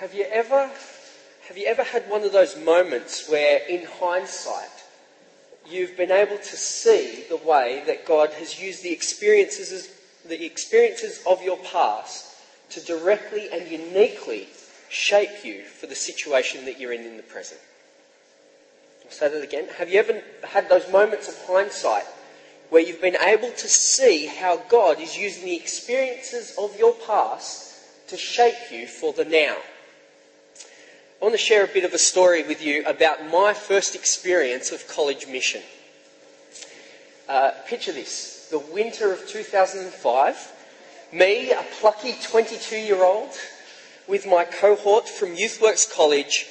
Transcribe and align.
Have 0.00 0.12
you 0.12 0.26
ever 0.30 0.70
have 1.48 1.56
you 1.56 1.64
ever 1.64 1.82
had 1.82 2.10
one 2.10 2.22
of 2.22 2.32
those 2.32 2.54
moments 2.54 3.30
where 3.30 3.60
in 3.66 3.86
hindsight 3.86 4.84
you've 5.66 5.96
been 5.96 6.10
able 6.10 6.36
to 6.36 6.56
see 6.56 7.24
the 7.30 7.38
way 7.38 7.82
that 7.86 8.04
God 8.04 8.30
has 8.34 8.60
used 8.60 8.82
the 8.82 8.92
experiences 8.92 9.90
the 10.22 10.44
experiences 10.44 11.22
of 11.26 11.42
your 11.42 11.56
past 11.56 12.36
to 12.72 12.80
directly 12.82 13.48
and 13.50 13.70
uniquely 13.70 14.48
shape 14.90 15.42
you 15.42 15.62
for 15.62 15.86
the 15.86 15.94
situation 15.94 16.66
that 16.66 16.78
you're 16.78 16.92
in 16.92 17.06
in 17.06 17.16
the 17.16 17.22
present? 17.22 17.60
I'll 19.02 19.10
say 19.10 19.28
that 19.28 19.42
again. 19.42 19.68
Have 19.78 19.88
you 19.88 19.98
ever 19.98 20.20
had 20.46 20.68
those 20.68 20.92
moments 20.92 21.26
of 21.26 21.42
hindsight 21.46 22.04
where 22.68 22.82
you've 22.82 23.00
been 23.00 23.16
able 23.16 23.50
to 23.50 23.68
see 23.68 24.26
how 24.26 24.58
God 24.68 25.00
is 25.00 25.16
using 25.16 25.46
the 25.46 25.56
experiences 25.56 26.54
of 26.58 26.78
your 26.78 26.92
past 26.92 28.08
to 28.08 28.18
shape 28.18 28.70
you 28.70 28.86
for 28.86 29.14
the 29.14 29.24
now? 29.24 29.56
I 31.18 31.24
want 31.24 31.32
to 31.32 31.38
share 31.38 31.64
a 31.64 31.68
bit 31.68 31.84
of 31.84 31.94
a 31.94 31.98
story 31.98 32.42
with 32.42 32.62
you 32.62 32.84
about 32.84 33.30
my 33.30 33.54
first 33.54 33.94
experience 33.94 34.70
of 34.70 34.86
college 34.86 35.26
mission. 35.26 35.62
Uh, 37.26 37.52
picture 37.66 37.90
this 37.90 38.48
the 38.50 38.58
winter 38.58 39.14
of 39.14 39.26
2005, 39.26 40.52
me, 41.14 41.52
a 41.52 41.64
plucky 41.80 42.14
22 42.22 42.76
year 42.76 43.02
old, 43.02 43.30
with 44.06 44.26
my 44.26 44.44
cohort 44.44 45.08
from 45.08 45.30
Youthworks 45.30 45.90
College, 45.90 46.48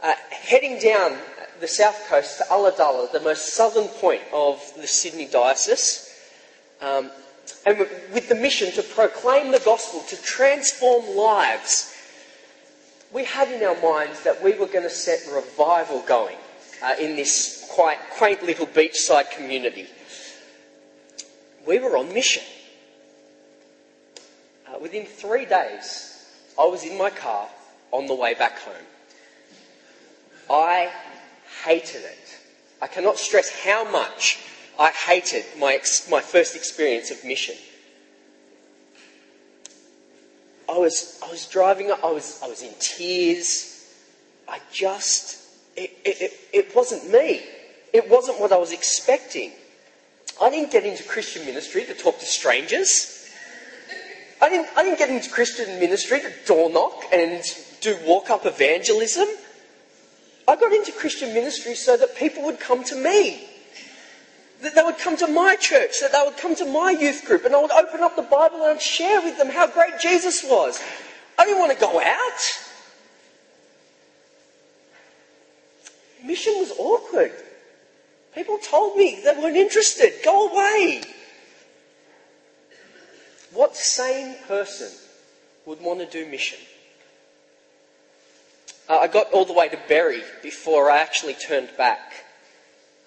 uh, 0.00 0.14
heading 0.30 0.78
down 0.78 1.18
the 1.60 1.66
south 1.66 2.06
coast 2.08 2.38
to 2.38 2.44
Ulladulla, 2.44 3.10
the 3.10 3.18
most 3.18 3.54
southern 3.54 3.88
point 3.88 4.22
of 4.32 4.62
the 4.76 4.86
Sydney 4.86 5.26
Diocese, 5.26 6.14
um, 6.80 7.10
and 7.66 7.80
with 8.14 8.28
the 8.28 8.36
mission 8.36 8.70
to 8.74 8.82
proclaim 8.84 9.50
the 9.50 9.58
gospel, 9.58 10.02
to 10.08 10.22
transform 10.22 11.16
lives 11.16 11.96
we 13.12 13.24
had 13.24 13.50
in 13.50 13.62
our 13.62 13.80
minds 13.80 14.22
that 14.24 14.42
we 14.42 14.52
were 14.52 14.66
going 14.66 14.82
to 14.82 14.90
set 14.90 15.20
revival 15.34 16.02
going 16.02 16.36
uh, 16.82 16.94
in 17.00 17.16
this 17.16 17.66
quite 17.70 17.98
quaint 18.16 18.42
little 18.42 18.66
beachside 18.66 19.30
community. 19.30 19.86
We 21.66 21.78
were 21.78 21.96
on 21.96 22.12
mission. 22.12 22.42
Uh, 24.66 24.78
within 24.80 25.06
three 25.06 25.46
days, 25.46 26.26
I 26.58 26.64
was 26.66 26.84
in 26.84 26.98
my 26.98 27.10
car 27.10 27.48
on 27.92 28.06
the 28.06 28.14
way 28.14 28.34
back 28.34 28.58
home. 28.58 28.74
I 30.50 30.90
hated 31.64 32.02
it. 32.02 32.38
I 32.80 32.86
cannot 32.86 33.18
stress 33.18 33.50
how 33.64 33.90
much 33.90 34.38
I 34.78 34.90
hated 34.90 35.44
my, 35.58 35.74
ex- 35.74 36.08
my 36.10 36.20
first 36.20 36.54
experience 36.54 37.10
of 37.10 37.24
mission. 37.24 37.56
I 40.68 40.76
was, 40.76 41.18
I 41.24 41.30
was 41.30 41.46
driving, 41.46 41.90
I 41.90 42.10
was, 42.10 42.40
I 42.42 42.48
was 42.48 42.62
in 42.62 42.72
tears. 42.78 43.74
I 44.46 44.60
just, 44.70 45.38
it, 45.76 45.96
it, 46.04 46.32
it 46.52 46.76
wasn't 46.76 47.10
me. 47.10 47.42
It 47.92 48.10
wasn't 48.10 48.40
what 48.40 48.52
I 48.52 48.58
was 48.58 48.72
expecting. 48.72 49.52
I 50.40 50.50
didn't 50.50 50.70
get 50.70 50.84
into 50.84 51.02
Christian 51.04 51.46
ministry 51.46 51.84
to 51.84 51.94
talk 51.94 52.18
to 52.18 52.26
strangers. 52.26 53.30
I 54.40 54.48
didn't, 54.48 54.68
I 54.76 54.84
didn't 54.84 54.98
get 54.98 55.10
into 55.10 55.30
Christian 55.30 55.80
ministry 55.80 56.20
to 56.20 56.32
door 56.46 56.70
knock 56.70 57.02
and 57.12 57.42
do 57.80 57.98
walk 58.04 58.30
up 58.30 58.46
evangelism. 58.46 59.26
I 60.46 60.56
got 60.56 60.72
into 60.72 60.92
Christian 60.92 61.34
ministry 61.34 61.74
so 61.74 61.96
that 61.96 62.14
people 62.16 62.44
would 62.44 62.60
come 62.60 62.84
to 62.84 62.94
me. 62.94 63.47
That 64.62 64.74
they 64.74 64.82
would 64.82 64.98
come 64.98 65.16
to 65.18 65.28
my 65.28 65.56
church, 65.56 66.00
that 66.00 66.12
they 66.12 66.22
would 66.24 66.36
come 66.36 66.56
to 66.56 66.66
my 66.66 66.90
youth 66.90 67.24
group, 67.24 67.44
and 67.44 67.54
I 67.54 67.60
would 67.60 67.70
open 67.70 68.00
up 68.00 68.16
the 68.16 68.22
Bible 68.22 68.56
and 68.56 68.74
I'd 68.74 68.82
share 68.82 69.20
with 69.22 69.38
them 69.38 69.48
how 69.48 69.68
great 69.68 70.00
Jesus 70.00 70.42
was. 70.42 70.82
I 71.38 71.44
didn't 71.44 71.60
want 71.60 71.72
to 71.72 71.78
go 71.78 72.00
out. 72.00 72.40
Mission 76.24 76.54
was 76.54 76.72
awkward. 76.76 77.32
People 78.34 78.58
told 78.58 78.96
me 78.96 79.20
they 79.24 79.32
weren't 79.32 79.56
interested. 79.56 80.14
Go 80.24 80.48
away. 80.48 81.02
What 83.52 83.76
sane 83.76 84.36
person 84.46 84.90
would 85.64 85.80
want 85.80 86.00
to 86.00 86.06
do 86.06 86.28
mission? 86.30 86.58
Uh, 88.88 88.98
I 88.98 89.06
got 89.06 89.30
all 89.32 89.44
the 89.44 89.52
way 89.52 89.68
to 89.68 89.78
Berry 89.88 90.22
before 90.42 90.90
I 90.90 90.98
actually 90.98 91.34
turned 91.34 91.70
back. 91.76 92.24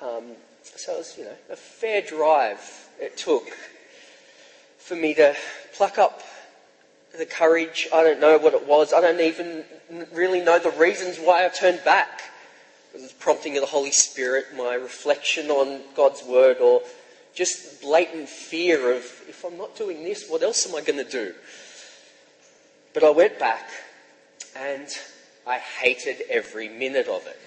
Um, 0.02 0.24
so 0.64 0.94
it 0.94 0.98
was, 1.00 1.18
you 1.18 1.26
know, 1.26 1.36
a 1.50 1.56
fair 1.56 2.02
drive 2.02 2.90
it 3.00 3.18
took 3.18 3.50
for 4.78 4.96
me 4.96 5.14
to 5.16 5.36
pluck 5.74 5.98
up 5.98 6.22
the 7.18 7.26
courage. 7.26 7.88
I 7.94 8.04
don't 8.04 8.20
know 8.20 8.38
what 8.38 8.54
it 8.54 8.68
was. 8.68 8.94
I 8.94 9.02
don't 9.02 9.20
even 9.20 9.66
really 10.12 10.42
know 10.42 10.60
the 10.60 10.72
reasons 10.72 11.18
why 11.18 11.46
I 11.46 11.50
turned 11.50 11.84
back. 11.84 12.22
It 12.94 13.02
was 13.02 13.14
prompting 13.14 13.56
of 13.56 13.62
the 13.62 13.68
Holy 13.68 13.92
Spirit, 13.92 14.48
my 14.56 14.74
reflection 14.74 15.50
on 15.50 15.82
God's 15.96 16.24
Word, 16.24 16.60
or 16.60 16.82
just 17.34 17.82
blatant 17.82 18.28
fear 18.28 18.92
of 18.92 19.04
if 19.28 19.44
I'm 19.46 19.58
not 19.58 19.76
doing 19.76 20.04
this, 20.04 20.30
what 20.30 20.44
else 20.44 20.68
am 20.68 20.76
I 20.76 20.82
going 20.82 21.04
to 21.04 21.10
do? 21.10 21.34
But 22.94 23.04
I 23.04 23.10
went 23.10 23.40
back 23.40 23.70
and 24.56 24.88
I 25.48 25.58
hated 25.58 26.24
every 26.30 26.68
minute 26.68 27.08
of 27.08 27.26
it. 27.26 27.40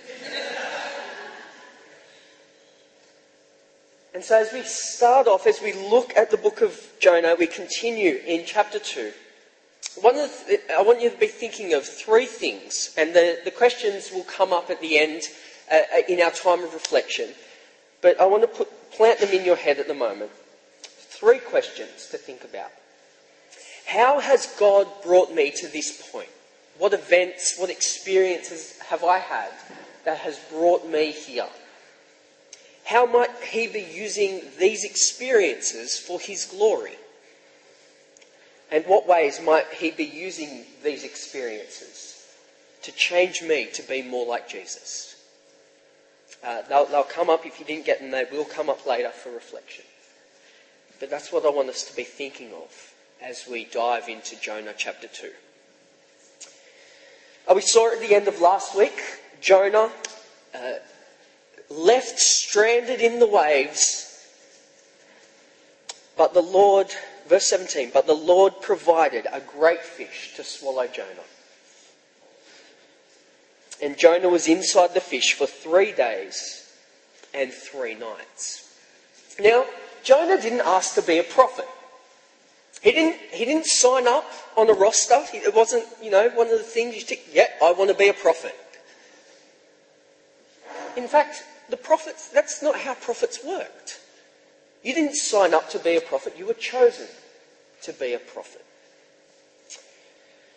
And 4.15 4.23
so, 4.23 4.41
as 4.41 4.53
we 4.53 4.63
start 4.63 5.27
off, 5.27 5.45
as 5.45 5.61
we 5.61 5.73
look 5.73 6.17
at 6.17 6.31
the 6.31 6.37
book 6.37 6.61
of 6.61 6.81
Jonah, 7.01 7.35
we 7.37 7.49
continue 7.49 8.21
in 8.25 8.45
chapter 8.47 8.79
2. 8.79 9.13
One 10.03 10.17
of 10.17 10.31
I 10.73 10.83
want 10.83 11.03
you 11.03 11.11
to 11.11 11.17
be 11.17 11.27
thinking 11.27 11.75
of 11.75 11.85
three 11.85 12.27
things, 12.27 12.95
and 12.97 13.13
the, 13.13 13.41
the 13.45 13.51
questions 13.51 14.13
will 14.13 14.23
come 14.23 14.53
up 14.53 14.71
at 14.71 14.81
the 14.81 15.01
end 15.01 15.23
uh, 15.71 15.81
uh, 15.97 16.03
in 16.09 16.21
our 16.21 16.31
time 16.31 16.63
of 16.63 16.73
reflection. 16.73 17.31
But 18.03 18.21
I 18.21 18.27
want 18.27 18.43
to 18.43 18.47
put, 18.47 18.93
plant 18.93 19.19
them 19.19 19.31
in 19.31 19.45
your 19.45 19.57
head 19.57 19.81
at 19.81 19.89
the 19.89 19.95
moment. 19.95 20.31
Three 20.85 21.41
questions 21.41 22.09
to 22.13 22.17
think 22.17 22.45
about. 22.45 22.71
How 23.85 24.21
has 24.21 24.47
God 24.61 24.87
brought 25.03 25.35
me 25.35 25.51
to 25.51 25.67
this 25.67 26.09
point? 26.13 26.29
What 26.79 26.93
events, 26.93 27.59
what 27.59 27.69
experiences 27.69 28.79
have 28.79 29.03
I 29.03 29.19
had 29.19 29.51
that 30.05 30.19
has 30.19 30.39
brought 30.51 30.89
me 30.89 31.11
here? 31.11 31.49
How 32.85 33.07
might 33.07 33.31
he 33.51 33.67
be 33.67 33.81
using 33.81 34.43
these 34.59 34.85
experiences 34.85 35.99
for 35.99 36.21
his 36.21 36.45
glory? 36.45 36.97
And 38.71 38.85
what 38.87 39.07
ways 39.07 39.41
might 39.41 39.67
he 39.73 39.91
be 39.91 40.05
using 40.05 40.65
these 40.83 41.05
experiences 41.05 42.27
to 42.83 42.93
change 42.93 43.43
me 43.43 43.69
to 43.73 43.83
be 43.83 44.03
more 44.03 44.27
like 44.27 44.49
Jesus? 44.49 45.17
Uh, 46.43 46.63
they'll, 46.69 46.85
they'll 46.87 47.05
come 47.05 47.31
up 47.31 47.47
if 47.47 47.59
you 47.59 47.65
didn't 47.65 47.87
get 47.87 48.01
them, 48.01 48.11
they 48.11 48.27
will 48.31 48.45
come 48.45 48.69
up 48.69 48.87
later 48.87 49.11
for 49.11 49.31
reflection. 49.31 49.85
But 51.01 51.09
that's 51.09 51.33
what 51.33 51.47
I 51.47 51.51
want 51.51 51.71
us 51.71 51.85
to 51.85 51.97
be 51.97 52.05
thinking 52.05 52.53
of 52.53 52.95
as 53.23 53.47
we 53.51 53.65
dive 53.65 54.09
into 54.09 54.39
Jonah 54.41 54.75
chapter 54.77 55.09
2. 55.09 55.31
Uh, 57.49 57.55
we 57.55 57.63
saw 57.63 57.93
at 57.93 58.01
the 58.01 58.15
end 58.15 58.29
of 58.29 58.41
last 58.41 58.77
week, 58.77 59.01
Jonah 59.41 59.91
uh, 60.55 60.73
left 61.71 62.19
stranded 62.19 63.01
in 63.01 63.19
the 63.19 63.27
waves. 63.27 64.11
But 66.17 66.35
the 66.35 66.43
Lord, 66.43 66.89
verse 67.29 67.47
17, 67.47 67.91
but 67.93 68.07
the 68.07 68.15
Lord 68.15 68.61
provided 68.61 69.27
a 69.33 69.41
great 69.41 69.83
fish 69.83 70.35
to 70.37 70.45
swallow 70.45 70.87
Jonah. 70.87 71.09
And 73.83 73.99
Jonah 73.99 74.29
was 74.29 74.47
inside 74.47 74.95
the 74.95 75.01
fish 75.01 75.35
for 75.35 75.47
three 75.47 75.93
days 75.93 76.73
and 77.35 77.53
three 77.53 77.95
nights. 77.95 78.73
Now, 79.41 79.67
Jonah 80.05 80.41
didn't 80.41 80.61
ask 80.61 80.95
to 80.95 81.03
be 81.03 81.19
a 81.19 81.25
prophet. 81.25 81.67
He 82.81 82.93
didn't, 82.93 83.19
he 83.33 83.45
didn't 83.45 83.67
sign 83.67 84.07
up 84.07 84.31
on 84.57 84.69
a 84.69 84.75
roster. 84.75 85.25
It 85.33 85.55
wasn't, 85.55 85.85
you 86.03 86.11
know, 86.11 86.29
one 86.31 86.49
of 86.49 86.59
the 86.59 86.59
things 86.59 86.95
you 86.95 87.03
tick, 87.03 87.27
yeah, 87.33 87.47
I 87.63 87.73
want 87.73 87.91
to 87.91 87.97
be 87.97 88.09
a 88.09 88.15
prophet. 88.15 88.55
In 90.97 91.09
fact, 91.09 91.43
the 91.69 91.77
prophets, 91.77 92.29
that's 92.29 92.63
not 92.63 92.79
how 92.81 92.95
prophets 92.95 93.41
worked. 93.45 94.01
You 94.83 94.95
didn't 94.95 95.17
sign 95.17 95.55
up 95.55 95.71
to 95.71 95.79
be 95.79 95.97
a 95.97 96.01
prophet, 96.01 96.35
you 96.39 96.47
were 96.47 96.55
chosen 96.55 97.09
to 97.83 97.93
be 97.93 98.13
a 98.13 98.19
prophet. 98.19 98.65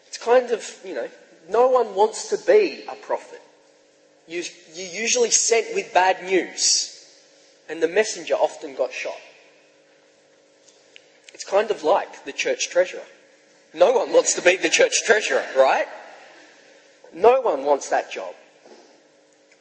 It's 0.08 0.18
kind 0.18 0.52
of, 0.52 0.80
you 0.86 0.96
know, 0.96 1.10
no 1.50 1.68
one 1.68 1.96
wants 1.96 2.30
to 2.30 2.38
be 2.38 2.84
a 2.90 2.96
prophet. 2.96 3.42
You, 4.28 4.44
you 4.74 4.86
usually 4.86 5.32
sent 5.32 5.74
with 5.74 5.94
bad 5.94 6.24
news, 6.24 7.06
and 7.70 7.82
the 7.82 7.88
messenger 7.88 8.34
often 8.34 8.76
got 8.76 8.92
shot. 8.92 9.20
It's 11.34 11.46
kind 11.46 11.72
of 11.72 11.84
like 11.84 12.26
the 12.26 12.34
church 12.34 12.70
treasurer. 12.70 13.06
No 13.74 13.92
one 13.94 14.12
wants 14.12 14.34
to 14.36 14.42
be 14.42 14.58
the 14.58 14.70
church 14.70 15.04
treasurer, 15.06 15.46
right? 15.56 15.88
No 17.14 17.42
one 17.42 17.64
wants 17.64 17.90
that 17.90 18.12
job. 18.12 18.34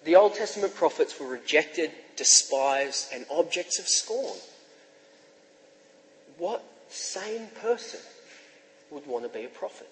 The 0.06 0.14
Old 0.14 0.36
Testament 0.36 0.72
prophets 0.76 1.18
were 1.18 1.26
rejected, 1.26 1.90
despised, 2.14 3.08
and 3.12 3.26
objects 3.28 3.80
of 3.80 3.88
scorn. 3.88 4.38
What 6.38 6.62
sane 6.88 7.48
person 7.60 7.98
would 8.92 9.04
want 9.08 9.24
to 9.24 9.28
be 9.28 9.44
a 9.44 9.48
prophet? 9.48 9.88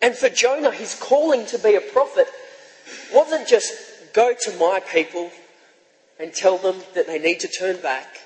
And 0.00 0.14
for 0.14 0.28
Jonah, 0.28 0.70
his 0.70 0.94
calling 0.94 1.44
to 1.46 1.58
be 1.58 1.74
a 1.74 1.80
prophet 1.80 2.28
wasn't 3.12 3.48
just 3.48 3.74
go 4.12 4.32
to 4.32 4.56
my 4.58 4.78
people 4.78 5.32
and 6.20 6.32
tell 6.32 6.56
them 6.56 6.76
that 6.94 7.08
they 7.08 7.18
need 7.18 7.40
to 7.40 7.48
turn 7.48 7.80
back. 7.80 8.16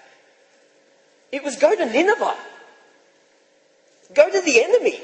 It 1.32 1.42
was 1.42 1.56
go 1.56 1.74
to 1.74 1.86
Nineveh. 1.86 2.36
Go 4.12 4.30
to 4.30 4.40
the 4.42 4.62
enemy. 4.62 5.00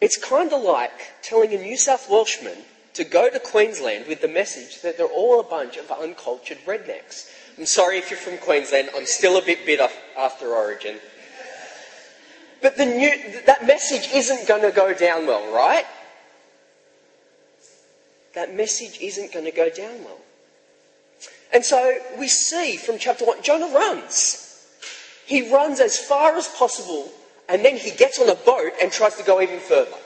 It's 0.00 0.16
kind 0.16 0.52
of 0.52 0.64
like 0.64 1.22
telling 1.22 1.54
a 1.54 1.58
New 1.58 1.76
South 1.76 2.10
Welshman 2.10 2.64
to 2.94 3.04
go 3.04 3.30
to 3.30 3.38
Queensland 3.38 4.06
with 4.08 4.20
the 4.20 4.28
message 4.28 4.82
that 4.82 4.96
they're 4.96 5.06
all 5.06 5.40
a 5.40 5.44
bunch 5.44 5.76
of 5.76 5.90
uncultured 5.90 6.58
rednecks. 6.66 7.30
I'm 7.58 7.66
sorry 7.66 7.98
if 7.98 8.10
you're 8.10 8.18
from 8.18 8.38
Queensland, 8.38 8.90
I'm 8.96 9.06
still 9.06 9.36
a 9.36 9.42
bit 9.42 9.64
bitter 9.66 9.88
after 10.18 10.48
Origin. 10.48 10.96
But 12.62 12.76
the 12.76 12.86
new, 12.86 13.42
that 13.46 13.66
message 13.66 14.10
isn't 14.12 14.46
going 14.46 14.62
to 14.62 14.70
go 14.70 14.92
down 14.92 15.26
well, 15.26 15.54
right? 15.54 15.86
That 18.34 18.54
message 18.54 18.98
isn't 19.00 19.32
going 19.32 19.46
to 19.46 19.50
go 19.50 19.70
down 19.70 20.04
well. 20.04 20.18
And 21.52 21.64
so 21.64 21.98
we 22.18 22.28
see 22.28 22.76
from 22.76 22.98
chapter 22.98 23.24
1, 23.24 23.42
Jonah 23.42 23.74
runs. 23.74 24.66
He 25.26 25.52
runs 25.52 25.80
as 25.80 25.98
far 25.98 26.36
as 26.36 26.48
possible 26.48 27.10
and 27.50 27.64
then 27.64 27.76
he 27.76 27.90
gets 27.90 28.20
on 28.20 28.28
a 28.28 28.36
boat 28.36 28.72
and 28.80 28.92
tries 28.92 29.16
to 29.16 29.24
go 29.24 29.40
even 29.40 29.58
further. 29.58 29.96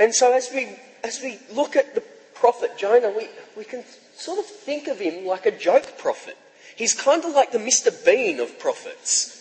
And 0.00 0.14
so 0.14 0.32
as 0.32 0.50
we, 0.52 0.70
as 1.04 1.20
we 1.22 1.38
look 1.52 1.76
at 1.76 1.94
the 1.94 2.00
prophet 2.34 2.76
Jonah, 2.78 3.10
we, 3.10 3.28
we 3.56 3.64
can 3.64 3.84
sort 4.16 4.38
of 4.38 4.46
think 4.46 4.88
of 4.88 4.98
him 4.98 5.26
like 5.26 5.44
a 5.44 5.50
joke 5.50 5.98
prophet. 5.98 6.38
He's 6.74 6.94
kind 6.94 7.22
of 7.24 7.34
like 7.34 7.52
the 7.52 7.58
Mr. 7.58 7.92
Bean 8.04 8.40
of 8.40 8.58
prophets. 8.58 9.36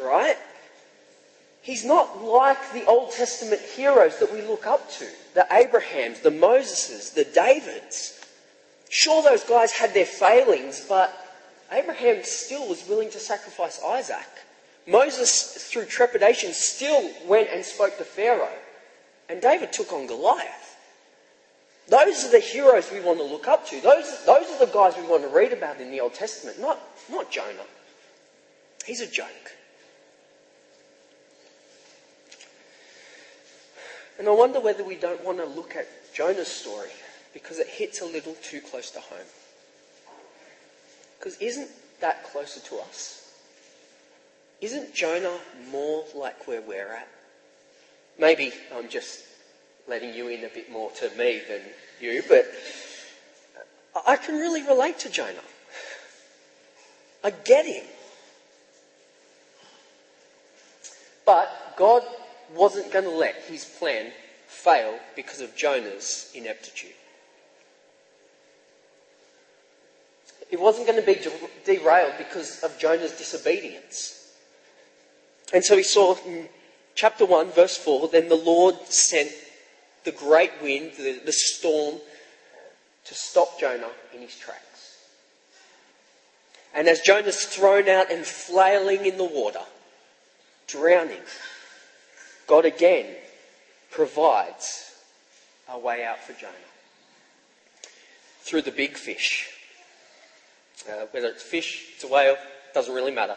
Right? 0.00 0.36
He's 1.62 1.84
not 1.84 2.22
like 2.22 2.72
the 2.72 2.84
Old 2.84 3.10
Testament 3.10 3.60
heroes 3.60 4.20
that 4.20 4.32
we 4.32 4.40
look 4.40 4.68
up 4.68 4.88
to 4.92 5.06
the 5.34 5.44
Abrahams, 5.50 6.20
the 6.20 6.30
Moseses, 6.30 7.12
the 7.12 7.24
Davids. 7.24 8.24
Sure, 8.88 9.20
those 9.20 9.42
guys 9.42 9.72
had 9.72 9.92
their 9.92 10.06
failings, 10.06 10.86
but 10.88 11.12
Abraham 11.72 12.22
still 12.22 12.68
was 12.68 12.86
willing 12.88 13.10
to 13.10 13.18
sacrifice 13.18 13.82
Isaac. 13.82 14.28
Moses, 14.86 15.68
through 15.68 15.86
trepidation, 15.86 16.52
still 16.52 17.10
went 17.26 17.48
and 17.50 17.64
spoke 17.64 17.98
to 17.98 18.04
Pharaoh. 18.04 18.48
And 19.28 19.42
David 19.42 19.72
took 19.72 19.92
on 19.92 20.06
Goliath. 20.06 20.76
Those 21.88 22.24
are 22.24 22.30
the 22.30 22.40
heroes 22.40 22.90
we 22.90 23.00
want 23.00 23.18
to 23.18 23.24
look 23.24 23.46
up 23.46 23.66
to. 23.68 23.80
Those, 23.80 24.24
those 24.24 24.46
are 24.50 24.66
the 24.66 24.72
guys 24.72 24.94
we 24.96 25.08
want 25.08 25.22
to 25.22 25.28
read 25.28 25.52
about 25.52 25.80
in 25.80 25.90
the 25.90 26.00
Old 26.00 26.14
Testament, 26.14 26.60
not, 26.60 26.80
not 27.10 27.30
Jonah. 27.30 27.66
He's 28.84 29.00
a 29.00 29.06
joke. 29.06 29.52
And 34.18 34.28
I 34.28 34.32
wonder 34.32 34.60
whether 34.60 34.82
we 34.82 34.96
don't 34.96 35.22
want 35.24 35.38
to 35.38 35.44
look 35.44 35.76
at 35.76 35.86
Jonah's 36.14 36.48
story 36.48 36.90
because 37.32 37.58
it 37.58 37.68
hits 37.68 38.00
a 38.00 38.06
little 38.06 38.34
too 38.42 38.60
close 38.60 38.90
to 38.92 39.00
home. 39.00 39.26
Because 41.18 41.36
isn't 41.38 41.68
that 42.00 42.24
closer 42.24 42.60
to 42.60 42.76
us? 42.78 43.34
Isn't 44.60 44.94
Jonah 44.94 45.38
more 45.70 46.04
like 46.14 46.46
where 46.48 46.62
we're 46.62 46.92
at? 46.92 47.08
Maybe 48.18 48.52
I'm 48.74 48.88
just 48.88 49.24
letting 49.88 50.14
you 50.14 50.28
in 50.28 50.44
a 50.44 50.48
bit 50.48 50.70
more 50.70 50.90
to 50.92 51.10
me 51.16 51.42
than 51.48 51.60
you, 52.00 52.22
but 52.28 52.46
I 54.06 54.16
can 54.16 54.36
really 54.36 54.62
relate 54.62 54.98
to 55.00 55.10
Jonah. 55.10 55.44
I 57.22 57.30
get 57.30 57.66
him. 57.66 57.84
But 61.24 61.74
God 61.76 62.02
wasn't 62.54 62.92
going 62.92 63.04
to 63.04 63.10
let 63.10 63.34
his 63.48 63.64
plan 63.64 64.12
fail 64.46 64.98
because 65.14 65.40
of 65.40 65.54
Jonah's 65.56 66.30
ineptitude. 66.34 66.92
It 70.50 70.60
wasn't 70.60 70.86
going 70.86 71.00
to 71.00 71.06
be 71.06 71.20
derailed 71.64 72.14
because 72.18 72.62
of 72.62 72.78
Jonah's 72.78 73.18
disobedience. 73.18 74.32
And 75.52 75.64
so 75.64 75.76
he 75.76 75.82
saw 75.82 76.16
chapter 76.96 77.24
1, 77.24 77.52
verse 77.52 77.76
4 77.76 78.08
then 78.08 78.28
the 78.28 78.34
Lord 78.34 78.74
sent 78.86 79.30
the 80.04 80.10
great 80.12 80.52
wind, 80.60 80.92
the, 80.96 81.20
the 81.24 81.32
storm, 81.32 81.96
to 83.04 83.14
stop 83.14 83.60
Jonah 83.60 83.90
in 84.12 84.20
his 84.20 84.36
tracks. 84.36 84.98
And 86.74 86.88
as 86.88 87.00
Jonah's 87.00 87.44
thrown 87.44 87.88
out 87.88 88.10
and 88.10 88.24
flailing 88.24 89.06
in 89.06 89.16
the 89.16 89.24
water, 89.24 89.62
drowning, 90.66 91.22
God 92.46 92.64
again 92.64 93.14
provides 93.90 94.94
a 95.68 95.78
way 95.78 96.04
out 96.04 96.18
for 96.18 96.32
Jonah 96.32 96.52
through 98.40 98.62
the 98.62 98.70
big 98.70 98.96
fish. 98.96 99.48
Uh, 100.88 101.06
whether 101.10 101.28
it's 101.28 101.42
fish, 101.42 101.86
it's 101.94 102.04
a 102.04 102.08
whale, 102.08 102.36
doesn't 102.74 102.94
really 102.94 103.12
matter. 103.12 103.36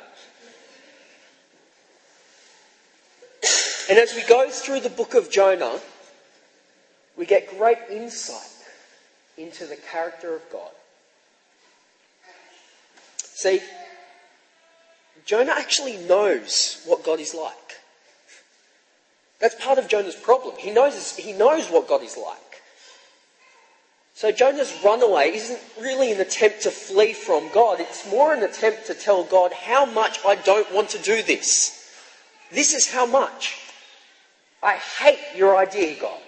And 3.90 3.98
as 3.98 4.14
we 4.14 4.24
go 4.24 4.50
through 4.52 4.82
the 4.82 4.90
book 4.90 5.16
of 5.16 5.32
Jonah, 5.32 5.80
we 7.18 7.26
get 7.26 7.58
great 7.58 7.80
insight 7.90 8.38
into 9.36 9.66
the 9.66 9.76
character 9.76 10.36
of 10.36 10.44
God. 10.52 10.70
See, 13.24 13.62
Jonah 15.26 15.56
actually 15.58 15.98
knows 15.98 16.84
what 16.86 17.04
God 17.04 17.20
is 17.20 17.34
like. 17.34 17.80
That's 19.40 19.56
part 19.56 19.80
of 19.80 19.88
Jonah's 19.88 20.16
problem. 20.16 20.56
He 20.60 20.70
knows, 20.70 21.16
he 21.16 21.34
knows 21.34 21.68
what 21.70 21.88
God 21.88 22.04
is 22.04 22.16
like. 22.16 22.62
So 24.14 24.32
Jonah's 24.32 24.78
runaway 24.84 25.32
isn't 25.34 25.62
really 25.80 26.12
an 26.12 26.20
attempt 26.20 26.62
to 26.64 26.72
flee 26.72 27.14
from 27.14 27.50
God. 27.54 27.80
It's 27.80 28.08
more 28.12 28.34
an 28.34 28.44
attempt 28.44 28.86
to 28.88 28.94
tell 28.94 29.24
God 29.24 29.52
how 29.54 29.86
much 29.86 30.20
I 30.26 30.36
don't 30.36 30.72
want 30.74 30.90
to 30.90 31.00
do 31.00 31.24
this. 31.24 31.90
This 32.52 32.74
is 32.74 32.92
how 32.92 33.06
much. 33.08 33.69
I 34.62 34.76
hate 34.76 35.20
your 35.36 35.56
idea, 35.58 36.00
God. 36.00 36.20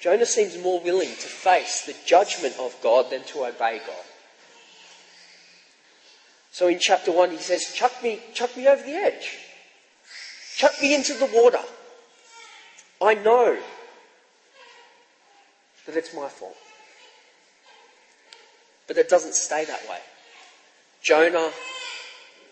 Jonah 0.00 0.26
seems 0.26 0.58
more 0.58 0.80
willing 0.80 1.08
to 1.08 1.28
face 1.28 1.86
the 1.86 1.94
judgment 2.04 2.54
of 2.58 2.76
God 2.82 3.10
than 3.10 3.24
to 3.24 3.44
obey 3.44 3.80
God. 3.86 4.04
So 6.52 6.68
in 6.68 6.78
chapter 6.78 7.10
1, 7.10 7.30
he 7.30 7.38
says, 7.38 7.72
chuck 7.74 7.92
me, 8.02 8.20
chuck 8.32 8.56
me 8.56 8.68
over 8.68 8.82
the 8.82 8.92
edge. 8.92 9.38
Chuck 10.56 10.72
me 10.80 10.94
into 10.94 11.14
the 11.14 11.26
water. 11.26 11.58
I 13.02 13.14
know 13.14 13.58
that 15.86 15.96
it's 15.96 16.14
my 16.14 16.28
fault. 16.28 16.56
But 18.86 18.98
it 18.98 19.08
doesn't 19.08 19.34
stay 19.34 19.64
that 19.64 19.88
way. 19.88 19.98
Jonah, 21.02 21.50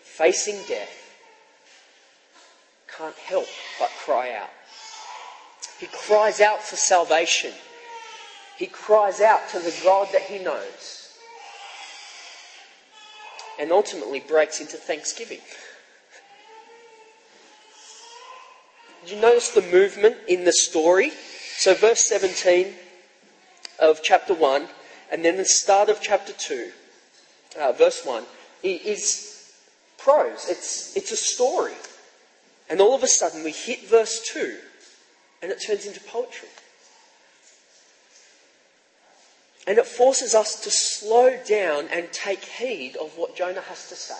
facing 0.03 0.57
death, 0.67 1.02
can't 2.97 3.15
help 3.15 3.47
but 3.79 3.89
cry 4.05 4.33
out. 4.33 4.49
He 5.79 5.87
cries 5.87 6.39
out 6.39 6.61
for 6.61 6.75
salvation. 6.75 7.51
He 8.57 8.67
cries 8.67 9.19
out 9.19 9.49
to 9.49 9.59
the 9.59 9.75
God 9.83 10.09
that 10.13 10.21
he 10.21 10.39
knows 10.39 11.03
and 13.59 13.71
ultimately 13.71 14.19
breaks 14.19 14.59
into 14.59 14.77
thanksgiving. 14.77 15.39
Did 19.03 19.15
you 19.15 19.21
notice 19.21 19.49
the 19.49 19.61
movement 19.61 20.17
in 20.27 20.45
the 20.45 20.53
story? 20.53 21.11
So, 21.57 21.73
verse 21.73 22.01
17 22.01 22.73
of 23.79 24.01
chapter 24.01 24.33
1, 24.33 24.67
and 25.11 25.25
then 25.25 25.37
the 25.37 25.45
start 25.45 25.89
of 25.89 26.01
chapter 26.01 26.33
2, 26.33 26.71
uh, 27.59 27.71
verse 27.73 28.05
1, 28.05 28.23
is 28.63 29.53
prose. 29.97 30.47
It's, 30.49 30.95
it's 30.95 31.11
a 31.11 31.17
story. 31.17 31.73
And 32.69 32.81
all 32.81 32.95
of 32.95 33.03
a 33.03 33.07
sudden, 33.07 33.43
we 33.43 33.51
hit 33.51 33.87
verse 33.87 34.21
2, 34.33 34.57
and 35.41 35.51
it 35.51 35.61
turns 35.65 35.85
into 35.85 35.99
poetry. 35.99 36.49
And 39.65 39.77
it 39.77 39.85
forces 39.85 40.35
us 40.35 40.61
to 40.63 40.71
slow 40.71 41.39
down 41.47 41.87
and 41.91 42.11
take 42.11 42.43
heed 42.43 42.95
of 42.97 43.17
what 43.17 43.35
Jonah 43.35 43.61
has 43.61 43.87
to 43.89 43.95
say. 43.95 44.15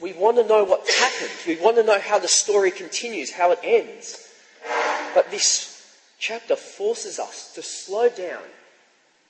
We 0.00 0.12
want 0.12 0.36
to 0.36 0.46
know 0.46 0.64
what 0.64 0.88
happened. 0.88 1.30
We 1.46 1.56
want 1.56 1.76
to 1.76 1.82
know 1.82 2.00
how 2.00 2.18
the 2.18 2.28
story 2.28 2.70
continues, 2.70 3.32
how 3.32 3.52
it 3.52 3.60
ends. 3.62 4.28
But 5.14 5.30
this 5.30 5.96
chapter 6.18 6.56
forces 6.56 7.18
us 7.18 7.52
to 7.54 7.62
slow 7.62 8.08
down 8.08 8.42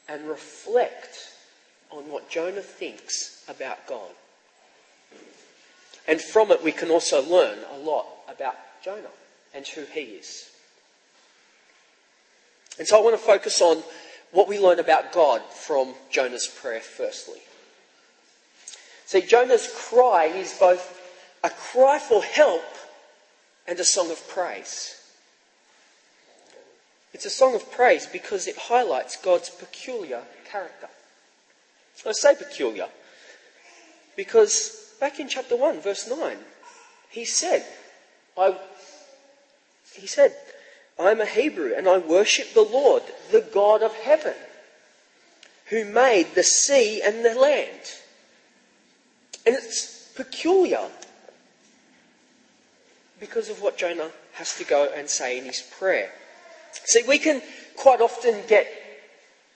and 0.09 0.27
reflect 0.27 1.33
on 1.91 2.11
what 2.11 2.29
Jonah 2.29 2.61
thinks 2.61 3.45
about 3.49 3.87
God. 3.87 4.11
And 6.07 6.21
from 6.21 6.51
it, 6.51 6.63
we 6.63 6.73
can 6.73 6.91
also 6.91 7.23
learn 7.23 7.59
a 7.73 7.79
lot 7.79 8.07
about 8.29 8.57
Jonah 8.83 9.09
and 9.55 9.67
who 9.67 9.85
he 9.85 10.01
is. 10.01 10.51
And 12.79 12.87
so 12.87 12.99
I 12.99 13.03
want 13.03 13.19
to 13.19 13.25
focus 13.25 13.61
on 13.63 13.83
what 14.33 14.49
we 14.49 14.59
learn 14.59 14.81
about 14.81 15.13
God 15.13 15.43
from 15.51 15.95
Jonah's 16.11 16.47
prayer 16.47 16.81
firstly. 16.81 17.39
See, 19.07 19.21
Jonah's 19.21 19.73
cry 19.75 20.25
is 20.25 20.53
both 20.59 21.01
a 21.45 21.51
cry 21.51 21.99
for 21.99 22.23
help 22.23 22.65
and 23.67 23.79
a 23.79 23.85
song 23.85 24.11
of 24.11 24.29
praise. 24.29 25.01
It's 27.13 27.27
a 27.27 27.31
song 27.31 27.55
of 27.55 27.71
praise 27.71 28.07
because 28.07 28.49
it 28.49 28.57
highlights 28.57 29.17
God's 29.17 29.51
peculiar 29.51 30.23
character. 30.51 30.89
I 32.07 32.13
say 32.13 32.35
peculiar 32.35 32.89
because 34.17 34.84
back 35.05 35.21
in 35.21 35.29
chapter 35.29 35.55
1, 35.55 35.83
verse 35.83 36.09
9, 36.09 36.35
he 37.11 37.27
said, 37.27 37.63
I, 38.39 38.57
he 39.93 40.07
said, 40.07 40.35
I 40.99 41.11
am 41.11 41.21
a 41.21 41.27
Hebrew 41.27 41.75
and 41.77 41.87
I 41.87 41.99
worship 41.99 42.55
the 42.55 42.63
Lord, 42.63 43.03
the 43.31 43.43
God 43.43 43.83
of 43.83 43.93
heaven, 43.93 44.33
who 45.67 45.85
made 45.85 46.29
the 46.35 46.43
sea 46.43 47.03
and 47.03 47.23
the 47.23 47.35
land. 47.35 47.83
And 49.45 49.55
it's 49.55 50.11
peculiar 50.17 50.89
because 53.21 53.51
of 53.51 53.61
what 53.61 53.77
Jonah 53.77 54.11
has 54.33 54.57
to 54.57 54.65
go 54.65 54.91
and 54.97 55.07
say 55.07 55.37
in 55.37 55.45
his 55.45 55.61
prayer. 55.61 56.13
See, 56.73 57.03
we 57.07 57.19
can 57.19 57.43
quite 57.77 58.01
often 58.01 58.41
get 58.49 58.67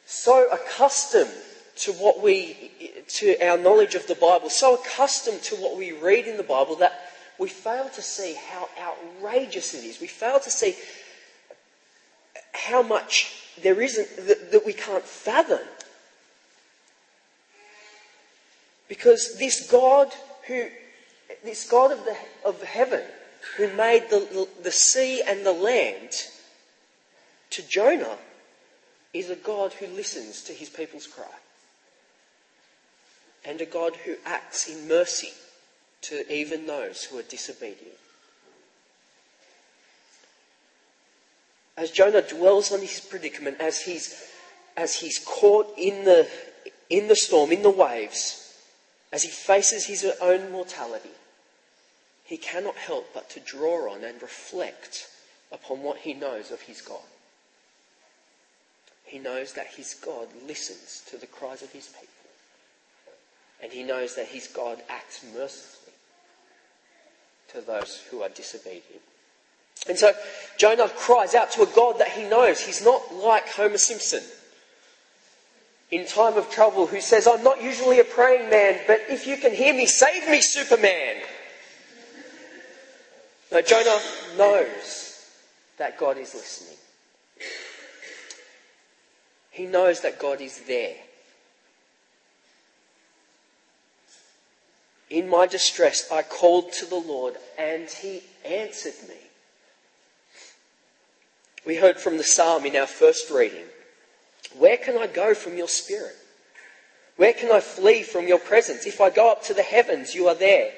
so 0.04 0.46
accustomed 0.52 1.32
to 1.78 1.92
what 1.92 2.22
we, 2.22 2.70
to 3.08 3.36
our 3.44 3.58
knowledge 3.58 3.94
of 3.94 4.06
the 4.06 4.14
Bible, 4.14 4.50
so 4.50 4.74
accustomed 4.74 5.42
to 5.42 5.56
what 5.56 5.76
we 5.76 5.92
read 5.92 6.26
in 6.26 6.36
the 6.36 6.42
Bible 6.42 6.76
that 6.76 7.10
we 7.38 7.48
fail 7.48 7.88
to 7.90 8.02
see 8.02 8.34
how 8.50 8.68
outrageous 8.80 9.74
it 9.74 9.84
is. 9.84 10.00
We 10.00 10.08
fail 10.08 10.40
to 10.40 10.50
see 10.50 10.76
how 12.52 12.82
much 12.82 13.34
there 13.62 13.80
isn't 13.80 14.26
that, 14.26 14.52
that 14.52 14.66
we 14.66 14.72
can't 14.72 15.04
fathom. 15.04 15.60
Because 18.88 19.38
this 19.38 19.70
God 19.70 20.12
who, 20.48 20.66
this 21.44 21.68
God 21.68 21.92
of, 21.92 22.04
the, 22.04 22.16
of 22.44 22.62
heaven, 22.62 23.02
who 23.56 23.72
made 23.74 24.08
the, 24.10 24.48
the 24.62 24.72
sea 24.72 25.22
and 25.22 25.44
the 25.44 25.52
land, 25.52 26.10
to 27.50 27.62
Jonah, 27.68 28.16
is 29.12 29.30
a 29.30 29.36
God 29.36 29.74
who 29.74 29.86
listens 29.88 30.42
to 30.44 30.52
his 30.52 30.70
people's 30.70 31.06
cry. 31.06 31.26
And 33.44 33.60
a 33.60 33.66
God 33.66 33.96
who 33.96 34.16
acts 34.24 34.68
in 34.68 34.88
mercy 34.88 35.32
to 36.02 36.30
even 36.32 36.66
those 36.66 37.04
who 37.04 37.18
are 37.18 37.22
disobedient. 37.22 37.96
As 41.76 41.90
Jonah 41.90 42.22
dwells 42.22 42.72
on 42.72 42.80
his 42.80 43.00
predicament, 43.00 43.60
as 43.60 43.80
he's, 43.80 44.28
as 44.76 44.96
he's 44.96 45.20
caught 45.24 45.72
in 45.78 46.04
the, 46.04 46.28
in 46.90 47.06
the 47.06 47.16
storm, 47.16 47.52
in 47.52 47.62
the 47.62 47.70
waves, 47.70 48.56
as 49.12 49.22
he 49.22 49.30
faces 49.30 49.86
his 49.86 50.04
own 50.20 50.50
mortality, 50.50 51.10
he 52.24 52.36
cannot 52.36 52.74
help 52.74 53.14
but 53.14 53.30
to 53.30 53.40
draw 53.40 53.92
on 53.92 54.04
and 54.04 54.20
reflect 54.20 55.08
upon 55.50 55.82
what 55.82 55.98
he 55.98 56.12
knows 56.14 56.50
of 56.50 56.62
his 56.62 56.82
God. 56.82 57.00
He 59.04 59.18
knows 59.18 59.54
that 59.54 59.68
his 59.68 59.94
God 59.94 60.28
listens 60.46 61.02
to 61.10 61.16
the 61.16 61.26
cries 61.26 61.62
of 61.62 61.72
his 61.72 61.86
people. 61.86 62.17
And 63.62 63.72
he 63.72 63.82
knows 63.82 64.14
that 64.14 64.26
his 64.26 64.46
God 64.46 64.78
acts 64.88 65.24
mercifully 65.34 65.92
to 67.52 67.60
those 67.60 68.04
who 68.10 68.22
are 68.22 68.28
disobedient. 68.28 69.02
And 69.88 69.98
so 69.98 70.12
Jonah 70.58 70.88
cries 70.88 71.34
out 71.34 71.50
to 71.52 71.62
a 71.62 71.66
God 71.66 71.98
that 71.98 72.08
he 72.08 72.28
knows. 72.28 72.60
He's 72.60 72.84
not 72.84 73.14
like 73.14 73.48
Homer 73.48 73.78
Simpson 73.78 74.22
in 75.90 76.06
time 76.06 76.36
of 76.36 76.50
trouble 76.50 76.86
who 76.86 77.00
says, 77.00 77.26
I'm 77.26 77.42
not 77.42 77.62
usually 77.62 77.98
a 78.00 78.04
praying 78.04 78.50
man, 78.50 78.80
but 78.86 79.00
if 79.08 79.26
you 79.26 79.36
can 79.36 79.54
hear 79.54 79.72
me, 79.72 79.86
save 79.86 80.28
me, 80.28 80.40
Superman. 80.40 81.16
No, 83.50 83.62
Jonah 83.62 83.98
knows 84.36 85.26
that 85.78 85.98
God 85.98 86.18
is 86.18 86.34
listening. 86.34 86.76
He 89.50 89.64
knows 89.64 90.02
that 90.02 90.18
God 90.18 90.40
is 90.40 90.60
there. 90.66 90.94
In 95.10 95.28
my 95.28 95.46
distress, 95.46 96.10
I 96.12 96.22
called 96.22 96.72
to 96.74 96.86
the 96.86 96.96
Lord 96.96 97.36
and 97.58 97.88
he 97.88 98.22
answered 98.44 98.94
me. 99.08 99.14
We 101.66 101.76
heard 101.76 101.98
from 101.98 102.16
the 102.16 102.24
psalm 102.24 102.66
in 102.66 102.76
our 102.76 102.86
first 102.86 103.30
reading. 103.30 103.66
Where 104.56 104.76
can 104.76 104.96
I 104.96 105.06
go 105.06 105.34
from 105.34 105.56
your 105.56 105.68
spirit? 105.68 106.16
Where 107.16 107.32
can 107.32 107.50
I 107.50 107.60
flee 107.60 108.02
from 108.02 108.28
your 108.28 108.38
presence? 108.38 108.86
If 108.86 109.00
I 109.00 109.10
go 109.10 109.30
up 109.30 109.42
to 109.44 109.54
the 109.54 109.62
heavens, 109.62 110.14
you 110.14 110.28
are 110.28 110.34
there. 110.34 110.72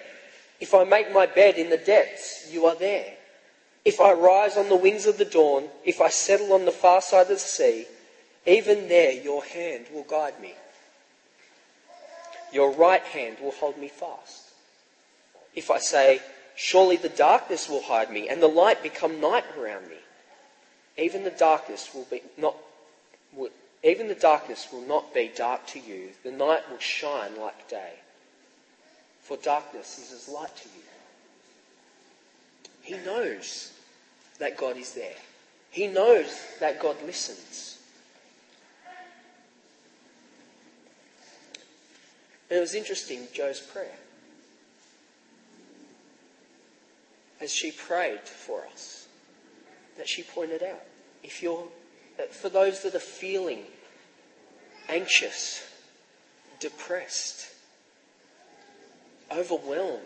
If 0.59 0.75
I 0.75 0.85
make 0.85 1.13
my 1.13 1.27
bed 1.27 1.57
in 1.57 1.71
the 1.71 1.77
depths, 1.77 2.49
you 2.51 2.67
are 2.67 2.75
there. 2.75 3.15
If 3.85 4.01
I 4.01 4.13
rise 4.13 4.57
on 4.57 4.69
the 4.69 4.77
wings 4.77 5.07
of 5.07 5.19
the 5.19 5.25
dawn, 5.25 5.69
if 5.85 6.01
I 6.01 6.09
settle 6.09 6.53
on 6.53 6.65
the 6.65 6.73
far 6.73 7.01
side 7.01 7.23
of 7.23 7.29
the 7.29 7.39
sea, 7.39 7.87
even 8.47 8.89
there 8.89 9.13
your 9.13 9.45
hand 9.45 9.87
will 9.93 10.05
guide 10.05 10.41
me. 10.41 10.55
Your 12.53 12.73
right 12.73 13.03
hand 13.03 13.39
will 13.41 13.53
hold 13.53 13.79
me 13.79 13.89
fast. 13.89 14.51
If 15.55 15.71
I 15.71 15.79
say, 15.79 16.21
Surely 16.63 16.97
the 16.97 17.09
darkness 17.09 17.71
will 17.71 17.81
hide 17.81 18.13
me, 18.13 18.29
and 18.29 18.43
the 18.43 18.47
light 18.47 18.83
become 18.83 19.19
night 19.19 19.47
around 19.59 19.89
me, 19.89 19.97
even 20.99 21.25
the 21.25 21.31
darkness 21.31 21.89
will 21.95 22.05
be 22.11 22.23
not 22.37 22.55
will, 23.33 23.49
even 23.83 24.09
the 24.09 24.15
darkness 24.15 24.69
will 24.71 24.83
not 24.83 25.15
be 25.15 25.33
dark 25.35 25.67
to 25.69 25.81
you. 25.81 26.11
The 26.23 26.33
night 26.33 26.71
will 26.71 26.79
shine 26.79 27.41
like 27.41 27.67
day. 27.67 27.95
For 29.23 29.39
darkness 29.39 29.99
is 29.99 30.13
as 30.13 30.29
light 30.29 30.55
to 30.55 30.69
you. 30.69 30.85
He 32.83 33.03
knows 33.07 33.73
that 34.39 34.59
God 34.59 34.77
is 34.77 34.93
there. 34.93 35.17
He 35.71 35.87
knows 35.87 36.43
that 36.61 36.79
God 36.79 36.97
listens. 37.07 37.79
And 42.51 42.59
it 42.59 42.61
was 42.61 42.75
interesting, 42.75 43.29
Joe's 43.33 43.61
prayer. 43.61 43.95
As 47.41 47.53
she 47.53 47.71
prayed 47.71 48.21
for 48.21 48.67
us, 48.67 49.07
that 49.97 50.09
she 50.09 50.23
pointed 50.23 50.63
out 50.63 50.83
if 51.23 51.43
you're 51.43 51.69
for 52.31 52.49
those 52.49 52.83
that 52.83 52.95
are 52.95 52.99
feeling 52.99 53.61
anxious, 54.89 55.67
depressed, 56.59 57.49
overwhelmed 59.33 60.01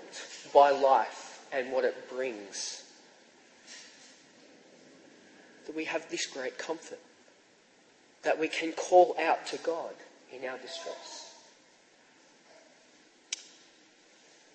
by 0.53 0.71
life 0.71 1.45
and 1.53 1.73
what 1.73 1.85
it 1.85 2.09
brings, 2.09 2.85
that 5.67 5.75
we 5.75 5.85
have 5.85 6.09
this 6.11 6.27
great 6.27 6.59
comfort 6.59 7.01
that 8.23 8.39
we 8.39 8.49
can 8.49 8.73
call 8.73 9.17
out 9.21 9.47
to 9.47 9.57
God 9.59 9.95
in 10.33 10.49
our 10.49 10.59
distress. 10.59 11.24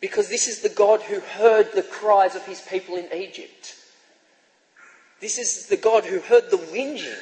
Because 0.01 0.29
this 0.29 0.47
is 0.47 0.61
the 0.61 0.69
God 0.69 1.01
who 1.01 1.19
heard 1.19 1.73
the 1.73 1.83
cries 1.83 2.35
of 2.35 2.45
his 2.45 2.61
people 2.61 2.95
in 2.95 3.11
Egypt. 3.13 3.75
This 5.19 5.37
is 5.37 5.67
the 5.67 5.77
God 5.77 6.05
who 6.05 6.19
heard 6.19 6.49
the 6.49 6.57
whinging 6.57 7.17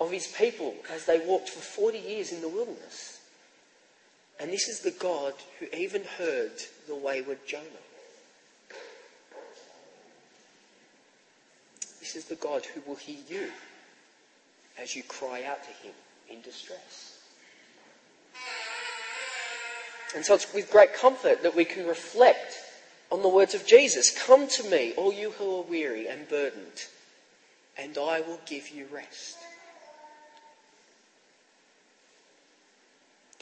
of 0.00 0.10
his 0.10 0.26
people 0.26 0.74
as 0.92 1.06
they 1.06 1.20
walked 1.20 1.48
for 1.48 1.60
40 1.60 1.98
years 1.98 2.32
in 2.32 2.40
the 2.40 2.48
wilderness. 2.48 3.20
And 4.40 4.50
this 4.50 4.68
is 4.68 4.80
the 4.80 4.90
God 4.90 5.34
who 5.60 5.66
even 5.76 6.02
heard 6.18 6.52
the 6.88 6.96
wayward 6.96 7.38
Jonah. 7.46 7.62
This 12.00 12.16
is 12.16 12.24
the 12.24 12.34
God 12.34 12.66
who 12.66 12.80
will 12.84 12.96
hear 12.96 13.18
you 13.28 13.52
as 14.80 14.96
you 14.96 15.04
cry 15.04 15.44
out 15.44 15.62
to 15.62 15.86
him 15.86 15.94
in 16.28 16.40
distress. 16.42 17.21
And 20.14 20.24
so 20.24 20.34
it's 20.34 20.52
with 20.52 20.70
great 20.70 20.94
comfort 20.94 21.42
that 21.42 21.56
we 21.56 21.64
can 21.64 21.86
reflect 21.86 22.54
on 23.10 23.22
the 23.22 23.28
words 23.28 23.54
of 23.54 23.66
Jesus 23.66 24.10
Come 24.26 24.48
to 24.48 24.64
me, 24.64 24.92
all 24.96 25.12
you 25.12 25.30
who 25.32 25.56
are 25.56 25.62
weary 25.62 26.08
and 26.08 26.28
burdened, 26.28 26.86
and 27.78 27.96
I 27.96 28.20
will 28.20 28.40
give 28.46 28.70
you 28.70 28.86
rest. 28.92 29.38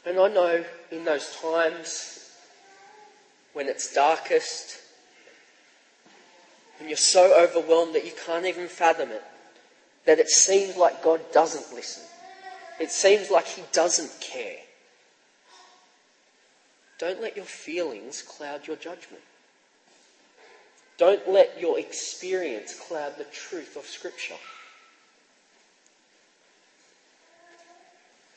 And 0.05 0.19
I 0.19 0.29
know 0.29 0.65
in 0.91 1.05
those 1.05 1.35
times 1.41 2.31
when 3.53 3.67
it's 3.67 3.93
darkest, 3.93 4.79
when 6.79 6.89
you're 6.89 6.97
so 6.97 7.39
overwhelmed 7.39 7.93
that 7.95 8.05
you 8.05 8.11
can't 8.25 8.45
even 8.45 8.67
fathom 8.67 9.11
it, 9.11 9.23
that 10.05 10.19
it 10.19 10.29
seems 10.29 10.75
like 10.75 11.03
God 11.03 11.21
doesn't 11.31 11.75
listen. 11.75 12.03
It 12.79 12.89
seems 12.89 13.29
like 13.29 13.45
He 13.45 13.61
doesn't 13.71 14.19
care. 14.19 14.57
Don't 17.01 17.21
let 17.21 17.35
your 17.35 17.43
feelings 17.43 18.21
cloud 18.21 18.65
your 18.65 18.77
judgment. 18.77 19.23
Don't 20.97 21.27
let 21.27 21.59
your 21.59 21.77
experience 21.77 22.79
cloud 22.79 23.17
the 23.17 23.25
truth 23.25 23.75
of 23.75 23.85
Scripture. 23.85 24.35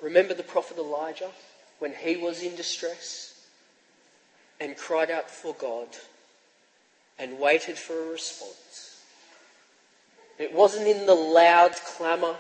Remember 0.03 0.35
the 0.35 0.43
prophet 0.43 0.79
Elijah? 0.79 1.31
when 1.79 1.93
he 1.93 2.17
was 2.17 2.43
in 2.43 2.57
distress, 2.57 3.47
and 4.61 4.77
cried 4.77 5.11
out 5.11 5.29
for 5.29 5.55
God 5.55 5.89
and 7.19 7.39
waited 7.39 7.77
for 7.77 7.93
a 7.93 8.13
response. 8.13 9.03
It 10.39 10.53
wasn't 10.53 10.89
in 10.89 11.07
the 11.07 11.15
loud 11.15 11.73
clamour 11.73 12.37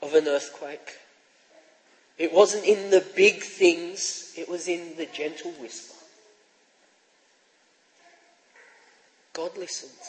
of 0.00 0.14
an 0.14 0.28
earthquake. 0.28 0.98
It 2.22 2.32
wasn't 2.32 2.66
in 2.66 2.90
the 2.90 3.04
big 3.16 3.42
things. 3.42 4.32
It 4.36 4.48
was 4.48 4.68
in 4.68 4.96
the 4.96 5.06
gentle 5.06 5.50
whisper. 5.60 5.96
God 9.32 9.58
listens 9.58 10.08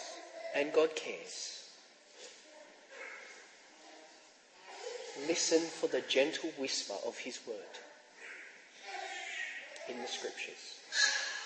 and 0.56 0.72
God 0.72 0.96
cares. 0.96 1.72
Listen 5.28 5.62
for 5.62 5.88
the 5.88 6.02
gentle 6.02 6.52
whisper 6.60 6.94
of 7.04 7.18
His 7.18 7.40
word 7.48 7.58
in 9.90 10.00
the 10.00 10.08
scriptures. 10.08 10.78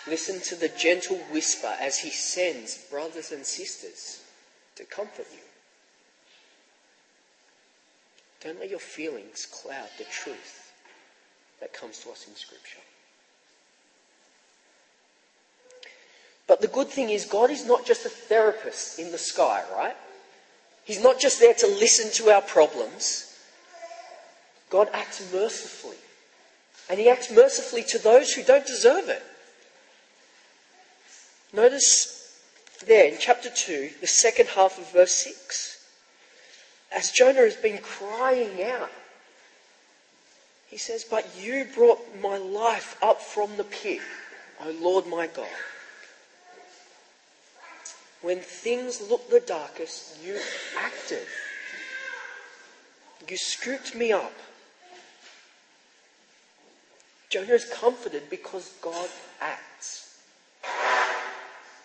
Listen 0.05 0.41
to 0.41 0.55
the 0.55 0.75
gentle 0.77 1.19
whisper 1.31 1.73
as 1.79 1.99
He 1.99 2.09
sends 2.09 2.77
brothers 2.89 3.31
and 3.31 3.45
sisters 3.45 4.21
to 4.75 4.83
comfort 4.83 5.27
you. 5.31 5.46
Don't 8.43 8.59
let 8.59 8.69
your 8.69 8.79
feelings 8.79 9.45
cloud 9.45 9.89
the 9.97 10.03
truth 10.05 10.71
that 11.59 11.73
comes 11.73 11.99
to 11.99 12.11
us 12.11 12.27
in 12.27 12.35
Scripture. 12.35 12.79
But 16.47 16.61
the 16.61 16.67
good 16.67 16.87
thing 16.87 17.09
is, 17.09 17.25
God 17.25 17.51
is 17.51 17.65
not 17.65 17.85
just 17.85 18.05
a 18.05 18.09
therapist 18.09 18.99
in 18.99 19.11
the 19.11 19.17
sky, 19.17 19.63
right? 19.75 19.97
He's 20.85 21.03
not 21.03 21.19
just 21.19 21.39
there 21.39 21.53
to 21.55 21.67
listen 21.67 22.11
to 22.13 22.31
our 22.31 22.41
problems. 22.41 23.37
God 24.69 24.89
acts 24.93 25.21
mercifully. 25.33 25.97
And 26.89 26.99
He 26.99 27.09
acts 27.09 27.29
mercifully 27.29 27.83
to 27.89 27.97
those 27.97 28.33
who 28.33 28.43
don't 28.43 28.65
deserve 28.65 29.09
it. 29.09 29.23
Notice 31.51 32.39
there 32.85 33.11
in 33.11 33.17
chapter 33.19 33.49
2, 33.49 33.89
the 33.99 34.07
second 34.07 34.47
half 34.47 34.77
of 34.77 34.89
verse 34.91 35.11
6. 35.11 35.76
As 36.91 37.11
Jonah 37.11 37.41
has 37.41 37.55
been 37.55 37.79
crying 37.79 38.63
out, 38.63 38.91
he 40.67 40.77
says, 40.77 41.03
But 41.03 41.25
you 41.39 41.65
brought 41.73 41.99
my 42.21 42.37
life 42.37 42.97
up 43.01 43.21
from 43.21 43.57
the 43.57 43.63
pit, 43.63 44.01
O 44.63 44.71
Lord 44.81 45.07
my 45.07 45.27
God. 45.27 45.47
When 48.21 48.39
things 48.39 49.01
looked 49.09 49.29
the 49.29 49.39
darkest, 49.39 50.17
you 50.23 50.39
acted. 50.77 51.25
You 53.29 53.37
scooped 53.37 53.95
me 53.95 54.11
up. 54.11 54.33
Jonah 57.29 57.53
is 57.53 57.65
comforted 57.65 58.29
because 58.29 58.71
God 58.81 59.09
acts. 59.41 60.19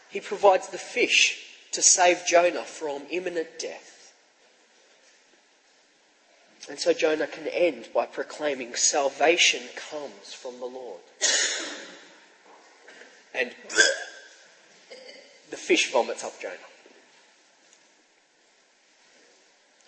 He 0.09 0.21
provides 0.21 0.69
the 0.69 0.79
fish 0.79 1.57
to 1.73 1.83
save 1.83 2.25
Jonah 2.27 2.63
from 2.63 3.03
imminent 3.11 3.59
death. 3.59 3.92
And 6.69 6.79
so 6.79 6.93
Jonah 6.93 7.27
can 7.27 7.49
end 7.49 7.89
by 7.93 8.07
proclaiming 8.07 8.75
salvation 8.75 9.63
comes 9.75 10.33
from 10.33 10.61
the 10.61 10.67
Lord. 10.67 11.01
And 13.35 13.51
the 15.51 15.57
fish 15.57 15.91
vomits 15.91 16.23
up 16.23 16.41
Jonah. 16.41 16.55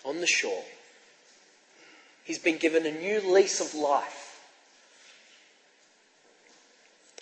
On 0.05 0.21
the 0.21 0.27
shore, 0.27 0.65
he's 2.25 2.39
been 2.39 2.59
given 2.59 2.85
a 2.85 2.93
new 2.93 3.21
lease 3.21 3.61
of 3.61 3.75
life. 3.75 4.41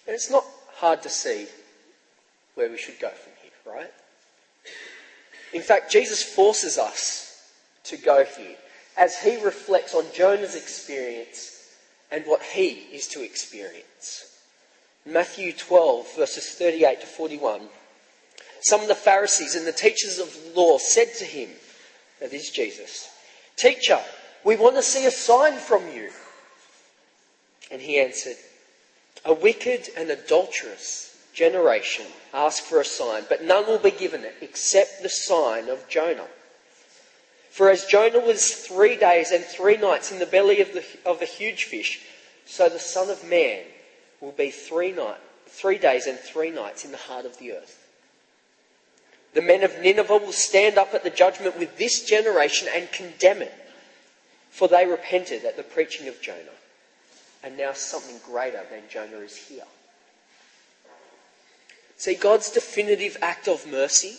And 0.07 0.15
it's 0.15 0.31
not 0.31 0.45
hard 0.75 1.03
to 1.03 1.09
see 1.09 1.47
where 2.55 2.69
we 2.69 2.79
should 2.79 2.99
go 2.99 3.11
from 3.11 3.33
here, 3.41 3.75
right? 3.75 3.93
In 5.53 5.63
fact, 5.63 5.93
Jesus 5.93 6.23
forces 6.23 6.79
us 6.79 7.49
to 7.85 7.97
go 7.97 8.25
here 8.25 8.57
as 8.97 9.19
he 9.19 9.43
reflects 9.43 9.95
on 9.95 10.05
Jonah's 10.15 10.55
experience 10.55 11.71
and 12.11 12.25
what 12.27 12.43
he 12.43 12.87
is 12.93 13.09
to 13.09 13.23
experience. 13.23 14.39
Matthew 15.05 15.53
12, 15.53 16.17
verses 16.17 16.49
38 16.51 17.01
to 17.01 17.07
41. 17.07 17.63
Some 18.61 18.81
of 18.81 18.89
the 18.89 18.95
Pharisees 18.95 19.55
and 19.55 19.67
the 19.67 19.73
teachers 19.73 20.19
of 20.19 20.37
law 20.55 20.79
said 20.79 21.09
to 21.19 21.25
him, 21.25 21.49
that 22.21 22.33
is 22.33 22.51
Jesus, 22.51 23.09
Teacher, 23.57 24.01
we 24.45 24.57
want 24.57 24.77
to 24.77 24.83
see 24.83 25.07
a 25.07 25.11
sign 25.11 25.59
from 25.59 25.83
you. 25.93 26.11
And 27.71 27.81
he 27.81 27.99
answered, 27.99 28.37
A 29.25 29.35
wicked 29.35 29.89
and 29.97 30.11
adulterous 30.11 31.17
generation 31.33 32.07
ask 32.33 32.63
for 32.63 32.81
a 32.81 32.85
sign, 32.85 33.25
but 33.29 33.45
none 33.45 33.67
will 33.67 33.79
be 33.79 33.91
given 33.91 34.25
it 34.25 34.35
except 34.41 35.03
the 35.03 35.09
sign 35.09 35.69
of 35.69 35.89
Jonah. 35.89 36.29
For 37.53 37.69
as 37.69 37.85
Jonah 37.85 38.19
was 38.19 38.55
three 38.55 38.97
days 38.97 39.31
and 39.31 39.45
three 39.45 39.77
nights 39.77 40.11
in 40.11 40.19
the 40.19 40.25
belly 40.25 40.63
of 40.63 40.73
the, 40.73 40.83
of 41.05 41.19
the 41.19 41.27
huge 41.27 41.65
fish, 41.65 42.01
so 42.47 42.71
the 42.71 42.79
Son 42.79 43.11
of 43.11 43.29
Man 43.29 43.65
will 44.23 44.33
be 44.33 44.51
three, 44.51 44.91
night, 44.91 45.19
three 45.49 45.77
days 45.77 46.07
and 46.07 46.19
three 46.19 46.51
nights 46.51 46.87
in 46.87 46.93
the 46.93 46.97
heart 46.97 47.27
of 47.27 47.37
the 47.37 47.53
earth. 47.53 47.87
The 49.35 49.43
men 49.43 49.65
of 49.65 49.79
Nineveh 49.81 50.17
will 50.17 50.33
stand 50.33 50.79
up 50.79 50.95
at 50.95 51.05
the 51.05 51.11
judgment 51.11 51.59
with 51.59 51.77
this 51.77 52.07
generation 52.07 52.69
and 52.75 52.91
condemn 52.91 53.43
it, 53.43 53.53
for 54.51 54.67
they 54.67 54.87
repented 54.87 55.45
at 55.45 55.59
the 55.59 55.63
preaching 55.63 56.09
of 56.09 56.23
Jonah. 56.23 56.57
And 57.43 57.59
now 57.59 57.75
something 57.75 58.17
greater 58.25 58.63
than 58.71 58.85
Jonah 58.91 59.19
is 59.19 59.37
here. 59.37 59.65
See, 61.99 62.15
God's 62.15 62.51
definitive 62.51 63.19
act 63.21 63.47
of 63.47 63.67
mercy 63.67 64.17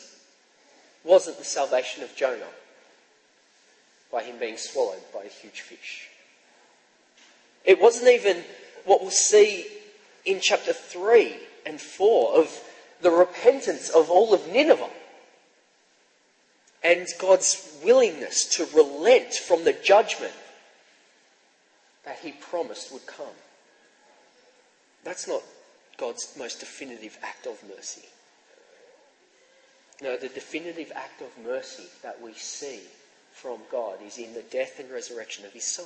wasn't 1.04 1.40
the 1.40 1.44
salvation 1.44 2.04
of 2.04 2.16
Jonah 2.16 2.46
by 4.14 4.24
him 4.24 4.38
being 4.38 4.58
swallowed 4.58 5.02
by 5.12 5.24
a 5.24 5.28
huge 5.28 5.62
fish. 5.62 6.08
It 7.66 7.82
wasn't 7.82 8.10
even 8.10 8.44
what 8.86 9.02
we'll 9.02 9.10
see 9.10 9.66
in 10.24 10.40
chapter 10.40 10.72
3 10.72 11.36
and 11.66 11.82
4 11.82 12.36
of 12.36 12.64
the 13.02 13.10
repentance 13.10 13.90
of 13.90 14.12
all 14.12 14.34
of 14.34 14.48
Nineveh 14.48 14.90
and 16.84 17.08
God's 17.20 17.80
willingness 17.84 18.46
to 18.58 18.68
relent 18.76 19.34
from 19.34 19.64
the 19.64 19.74
judgment 19.74 20.34
that 22.06 22.20
he 22.20 22.34
promised 22.34 22.94
would 22.94 23.08
come. 23.08 23.26
That's 25.04 25.28
not 25.28 25.42
God's 25.98 26.36
most 26.38 26.60
definitive 26.60 27.18
act 27.24 27.48
of 27.48 27.58
mercy. 27.76 28.06
No, 30.02 30.18
the 30.18 30.28
definitive 30.28 30.92
act 30.94 31.22
of 31.22 31.46
mercy 31.46 31.86
that 32.04 32.22
we 32.22 32.34
see 32.34 32.82
from 33.34 33.60
God 33.72 33.98
is 34.06 34.18
in 34.18 34.34
the 34.34 34.44
death 34.44 34.80
and 34.80 34.90
resurrection 34.92 35.46
of 35.46 35.52
his 35.52 35.66
Son. 35.66 35.86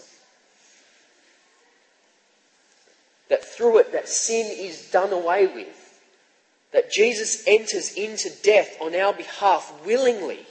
That 3.30 3.44
through 3.44 3.80
it, 3.80 3.92
that 3.94 4.08
sin 4.08 4.48
is 4.52 4.92
done 4.92 5.12
away 5.12 5.48
with. 5.48 6.00
That 6.72 6.92
Jesus 6.92 7.44
enters 7.48 7.94
into 7.94 8.30
death 8.44 8.78
on 8.82 8.94
our 8.96 9.14
behalf 9.14 9.74
willingly 9.86 10.46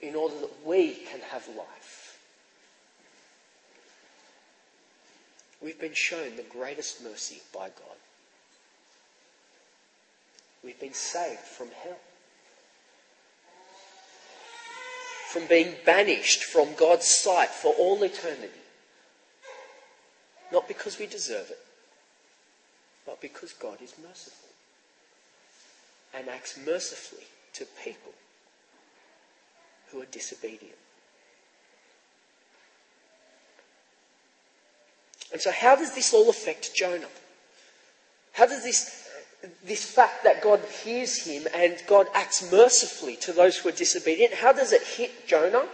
in 0.00 0.14
order 0.14 0.34
that 0.40 0.66
we 0.66 0.92
can 0.92 1.20
have 1.30 1.46
life. 1.48 2.18
We've 5.62 5.80
been 5.80 5.94
shown 5.94 6.36
the 6.36 6.42
greatest 6.42 7.02
mercy 7.02 7.42
by 7.52 7.68
God. 7.68 7.96
We've 10.62 10.78
been 10.78 10.94
saved 10.94 11.40
from 11.40 11.68
hell. 11.82 11.98
From 15.36 15.48
being 15.48 15.74
banished 15.84 16.44
from 16.44 16.72
God's 16.78 17.04
sight 17.04 17.50
for 17.50 17.74
all 17.74 18.02
eternity. 18.02 18.48
Not 20.50 20.66
because 20.66 20.98
we 20.98 21.04
deserve 21.06 21.50
it, 21.50 21.58
but 23.04 23.20
because 23.20 23.52
God 23.52 23.82
is 23.82 23.92
merciful 24.02 24.48
and 26.14 26.30
acts 26.30 26.58
mercifully 26.66 27.26
to 27.52 27.66
people 27.84 28.12
who 29.90 30.00
are 30.00 30.06
disobedient. 30.06 30.78
And 35.32 35.40
so, 35.42 35.50
how 35.50 35.76
does 35.76 35.94
this 35.94 36.14
all 36.14 36.30
affect 36.30 36.74
Jonah? 36.74 37.10
How 38.32 38.46
does 38.46 38.62
this, 38.62 39.05
this 39.64 39.84
fact 39.84 40.24
that 40.24 40.42
God 40.42 40.60
hears 40.82 41.24
him 41.24 41.46
and 41.54 41.76
God 41.86 42.06
acts 42.14 42.50
mercifully 42.50 43.16
to 43.16 43.32
those 43.32 43.56
who 43.56 43.68
are 43.68 43.72
disobedient, 43.72 44.34
how 44.34 44.52
does 44.52 44.72
it 44.72 44.82
hit 44.82 45.26
Jonah? 45.26 45.66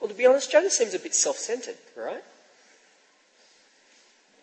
Well, 0.00 0.08
to 0.08 0.14
be 0.14 0.26
honest, 0.26 0.50
Jonah 0.50 0.70
seems 0.70 0.94
a 0.94 0.98
bit 0.98 1.14
self 1.14 1.36
centered, 1.36 1.76
right? 1.96 2.22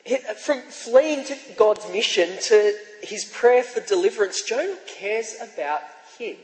Uh, 0.10 0.34
from 0.36 0.62
fleeing 0.62 1.24
to 1.26 1.36
God's 1.58 1.90
mission 1.90 2.30
to 2.44 2.78
his 3.02 3.26
prayer 3.26 3.64
for 3.64 3.80
deliverance, 3.80 4.42
Jonah 4.44 4.78
cares 4.88 5.36
about 5.42 5.82
him. 6.20 6.36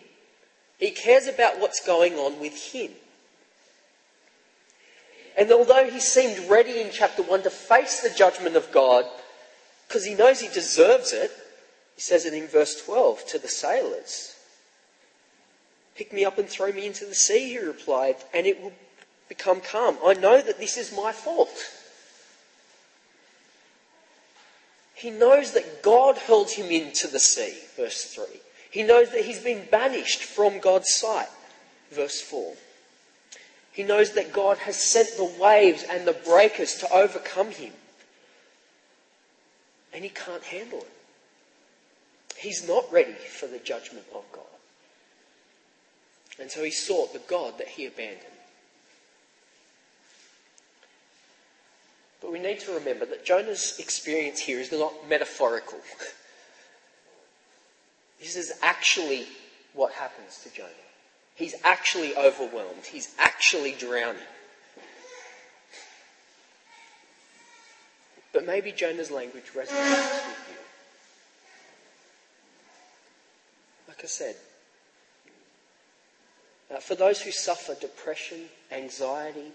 He 0.80 0.92
cares 0.92 1.28
about 1.28 1.60
what's 1.60 1.86
going 1.86 2.16
on 2.16 2.40
with 2.40 2.74
him. 2.74 2.92
And 5.38 5.52
although 5.52 5.90
he 5.90 6.00
seemed 6.00 6.50
ready 6.50 6.82
in 6.82 6.90
chapter 6.92 7.22
1 7.22 7.44
to 7.44 7.50
face 7.50 8.02
the 8.02 8.10
judgment 8.10 8.56
of 8.56 8.72
God, 8.72 9.06
because 9.92 10.06
he 10.06 10.14
knows 10.14 10.40
he 10.40 10.48
deserves 10.48 11.12
it, 11.12 11.32
he 11.96 12.02
says 12.02 12.26
it 12.26 12.34
in 12.34 12.48
verse 12.48 12.82
12 12.86 13.26
to 13.26 13.38
the 13.38 13.50
sailors. 13.50 14.38
Pick 15.96 16.14
me 16.14 16.24
up 16.24 16.38
and 16.38 16.48
throw 16.48 16.72
me 16.72 16.86
into 16.86 17.06
the 17.06 17.14
sea, 17.14 17.50
he 17.50 17.60
replied, 17.60 18.16
and 18.34 18.48
it 18.48 18.62
will 18.62 18.72
become 19.28 19.60
calm. 19.60 19.98
I 20.06 20.14
know 20.14 20.42
that 20.42 20.60
this 20.60 20.78
is 20.78 20.96
my 20.96 21.12
fault. 21.12 21.52
He 24.94 25.10
knows 25.10 25.52
that 25.52 25.84
God 25.84 26.18
hurled 26.18 26.52
him 26.52 26.72
into 26.72 27.10
the 27.10 27.20
sea, 27.20 27.58
verse 27.76 28.06
3. 28.06 28.24
He 28.72 28.84
knows 28.84 29.12
that 29.12 29.26
he's 29.26 29.44
been 29.44 29.68
banished 29.70 30.24
from 30.24 30.60
God's 30.60 30.96
sight, 30.96 31.28
verse 31.92 32.22
4. 32.22 32.54
He 33.74 33.84
knows 33.84 34.14
that 34.14 34.32
God 34.32 34.60
has 34.60 34.78
sent 34.78 35.18
the 35.18 35.30
waves 35.38 35.84
and 35.84 36.08
the 36.08 36.14
breakers 36.14 36.76
to 36.76 36.94
overcome 36.94 37.52
him. 37.52 37.74
And 39.94 40.04
he 40.04 40.10
can't 40.10 40.44
handle 40.44 40.80
it. 40.80 40.88
He's 42.38 42.68
not 42.68 42.92
ready 42.92 43.14
for 43.14 43.48
the 43.48 43.60
judgment 43.60 44.06
of 44.16 44.24
God. 44.32 44.44
And 46.40 46.50
so 46.50 46.64
he 46.64 46.72
sought 46.72 47.14
the 47.14 47.20
God 47.20 47.58
that 47.58 47.68
he 47.68 47.86
abandoned. 47.86 48.26
But 52.22 52.32
we 52.32 52.40
need 52.40 52.60
to 52.62 52.74
remember 52.74 53.06
that 53.06 53.26
Jonah's 53.26 53.78
experience 53.80 54.40
here 54.40 54.60
is 54.60 54.72
not 54.72 54.94
metaphorical. 55.10 55.80
this 58.20 58.36
is 58.36 58.54
actually 58.62 59.28
what 59.74 59.94
happens 59.94 60.40
to 60.44 60.54
Jonah. 60.54 60.70
He's 61.36 61.56
actually 61.64 62.16
overwhelmed. 62.16 62.86
He's 62.92 63.14
actually 63.18 63.74
drowning. 63.74 64.22
But 68.42 68.48
maybe 68.48 68.72
Jonah's 68.72 69.12
language 69.12 69.44
resonates 69.54 70.26
with 70.26 70.48
you. 70.50 70.56
Like 73.88 74.04
I 74.04 74.08
said, 74.08 74.36
uh, 76.74 76.80
for 76.80 76.96
those 76.96 77.22
who 77.22 77.30
suffer 77.30 77.76
depression, 77.76 78.46
anxiety, 78.72 79.52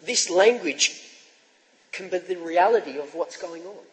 this 0.00 0.30
language 0.30 1.02
can 1.90 2.08
be 2.08 2.18
the 2.18 2.36
reality 2.36 3.00
of 3.00 3.16
what's 3.16 3.36
going 3.36 3.62
on. 3.62 3.84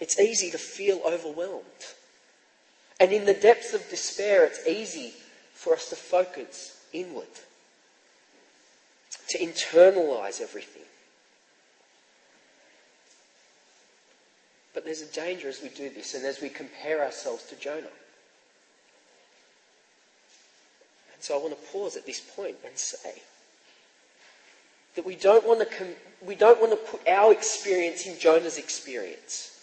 It's 0.00 0.18
easy 0.18 0.50
to 0.52 0.58
feel 0.58 1.02
overwhelmed. 1.04 1.64
And 2.98 3.12
in 3.12 3.26
the 3.26 3.34
depths 3.34 3.74
of 3.74 3.86
despair, 3.90 4.46
it's 4.46 4.66
easy 4.66 5.12
for 5.52 5.74
us 5.74 5.90
to 5.90 5.96
focus 5.96 6.82
inward, 6.94 7.26
to 9.28 9.38
internalize 9.38 10.40
everything. 10.40 10.82
But 14.74 14.84
there's 14.84 15.02
a 15.02 15.06
danger 15.06 15.48
as 15.48 15.62
we 15.62 15.68
do 15.70 15.88
this 15.88 16.14
and 16.14 16.24
as 16.24 16.40
we 16.40 16.48
compare 16.48 17.02
ourselves 17.02 17.44
to 17.44 17.56
Jonah. 17.56 17.80
And 21.14 21.20
so 21.20 21.38
I 21.38 21.42
want 21.42 21.58
to 21.58 21.68
pause 21.72 21.96
at 21.96 22.04
this 22.04 22.20
point 22.20 22.56
and 22.64 22.76
say 22.76 23.22
that 24.94 25.06
we 25.06 25.16
don't 25.16 25.46
want 25.46 25.60
to, 25.60 25.66
com- 25.66 25.96
we 26.20 26.34
don't 26.34 26.60
want 26.60 26.72
to 26.72 26.76
put 26.76 27.08
our 27.08 27.32
experience 27.32 28.06
in 28.06 28.18
Jonah's 28.18 28.58
experience 28.58 29.56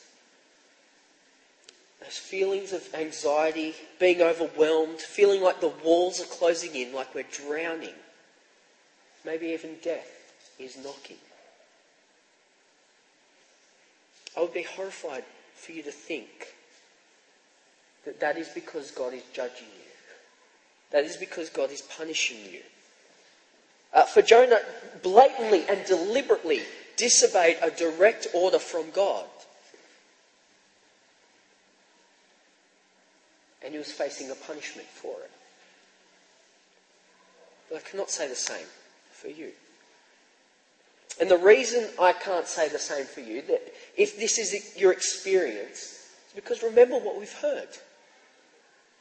those 2.04 2.18
feelings 2.18 2.74
of 2.74 2.88
anxiety, 2.94 3.76
being 4.00 4.22
overwhelmed, 4.22 5.00
feeling 5.00 5.42
like 5.42 5.62
the 5.62 5.74
walls 5.84 6.22
are 6.22 6.26
closing 6.26 6.76
in, 6.76 6.94
like 6.94 7.16
we're 7.16 7.24
drowning. 7.24 7.94
Maybe 9.26 9.48
even 9.48 9.78
death 9.82 10.34
is 10.60 10.78
knocking. 10.78 11.18
I 14.36 14.42
would 14.42 14.54
be 14.54 14.64
horrified 14.64 15.24
for 15.56 15.72
you 15.72 15.84
to 15.84 15.92
think 15.92 16.54
that 18.06 18.20
that 18.20 18.38
is 18.38 18.50
because 18.50 18.92
God 18.92 19.14
is 19.14 19.24
judging 19.34 19.68
you. 19.68 19.92
That 20.92 21.06
is 21.06 21.18
because 21.18 21.50
God 21.50 21.72
is 21.72 21.82
punishing 21.82 22.38
you. 22.52 22.62
Uh, 23.94 24.04
for 24.04 24.22
Jonah, 24.22 24.60
blatantly 25.02 25.66
and 25.70 25.86
deliberately 25.86 26.62
disobeyed 26.98 27.58
a 27.62 27.72
direct 27.72 28.28
order 28.34 28.60
from 28.60 28.90
God. 28.92 29.26
and 33.64 33.74
he 33.74 33.78
was 33.78 33.92
facing 33.92 34.30
a 34.30 34.36
punishment 34.36 34.88
for 34.88 35.16
it. 35.24 35.32
But 37.70 37.78
I 37.78 37.90
cannot 37.90 38.12
say 38.12 38.28
the 38.28 38.36
same 38.36 38.68
for 39.24 39.30
you. 39.30 39.52
And 41.20 41.32
the 41.32 41.38
reason 41.38 41.88
I 42.00 42.12
can't 42.12 42.48
say 42.48 42.68
the 42.68 42.80
same 42.80 43.06
for 43.06 43.22
you, 43.22 43.42
that 43.44 43.74
if 43.96 44.18
this 44.18 44.38
is 44.38 44.76
your 44.78 44.92
experience, 44.92 46.10
is 46.28 46.34
because 46.36 46.62
remember 46.62 46.98
what 46.98 47.18
we've 47.18 47.32
heard. 47.34 47.70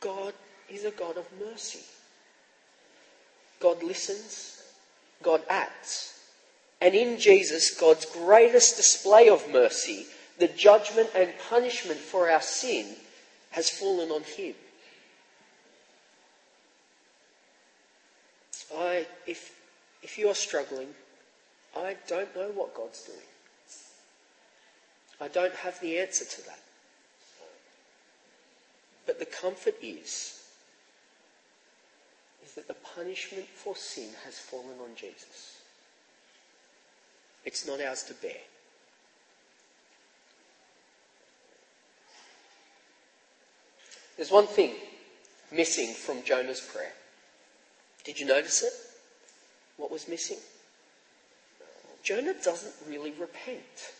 God 0.00 0.32
is 0.70 0.84
a 0.84 0.90
God 0.90 1.16
of 1.16 1.26
mercy. 1.40 1.84
God 3.60 3.82
listens, 3.82 4.62
God 5.22 5.42
acts. 5.48 6.20
And 6.80 6.94
in 6.94 7.18
Jesus, 7.18 7.78
God's 7.78 8.04
greatest 8.06 8.76
display 8.76 9.28
of 9.28 9.48
mercy, 9.52 10.06
the 10.38 10.48
judgment 10.48 11.10
and 11.14 11.32
punishment 11.48 11.98
for 11.98 12.30
our 12.30 12.42
sin, 12.42 12.86
has 13.50 13.70
fallen 13.70 14.10
on 14.10 14.22
him. 14.22 14.54
I, 18.76 19.06
if, 19.26 19.52
if 20.02 20.18
you 20.18 20.28
are 20.28 20.34
struggling, 20.34 20.88
I 21.76 21.96
don't 22.06 22.34
know 22.36 22.50
what 22.54 22.74
God's 22.74 23.04
doing. 23.04 23.18
I 25.20 25.28
don't 25.28 25.54
have 25.54 25.80
the 25.80 25.98
answer 25.98 26.24
to 26.24 26.46
that. 26.46 26.58
But 29.06 29.18
the 29.18 29.26
comfort 29.26 29.76
is, 29.80 30.42
is 32.44 32.54
that 32.54 32.66
the 32.66 32.74
punishment 32.74 33.46
for 33.46 33.76
sin 33.76 34.10
has 34.24 34.38
fallen 34.38 34.78
on 34.82 34.96
Jesus. 34.96 35.60
It's 37.44 37.66
not 37.66 37.80
ours 37.80 38.02
to 38.04 38.14
bear. 38.14 38.32
There's 44.16 44.30
one 44.30 44.46
thing 44.46 44.74
missing 45.50 45.94
from 45.94 46.22
Jonah's 46.22 46.60
prayer. 46.60 46.92
Did 48.04 48.20
you 48.20 48.26
notice 48.26 48.62
it? 48.62 48.72
What 49.82 49.90
was 49.90 50.06
missing? 50.06 50.36
Jonah 52.04 52.34
doesn't 52.34 52.72
really 52.88 53.10
repent. 53.18 53.90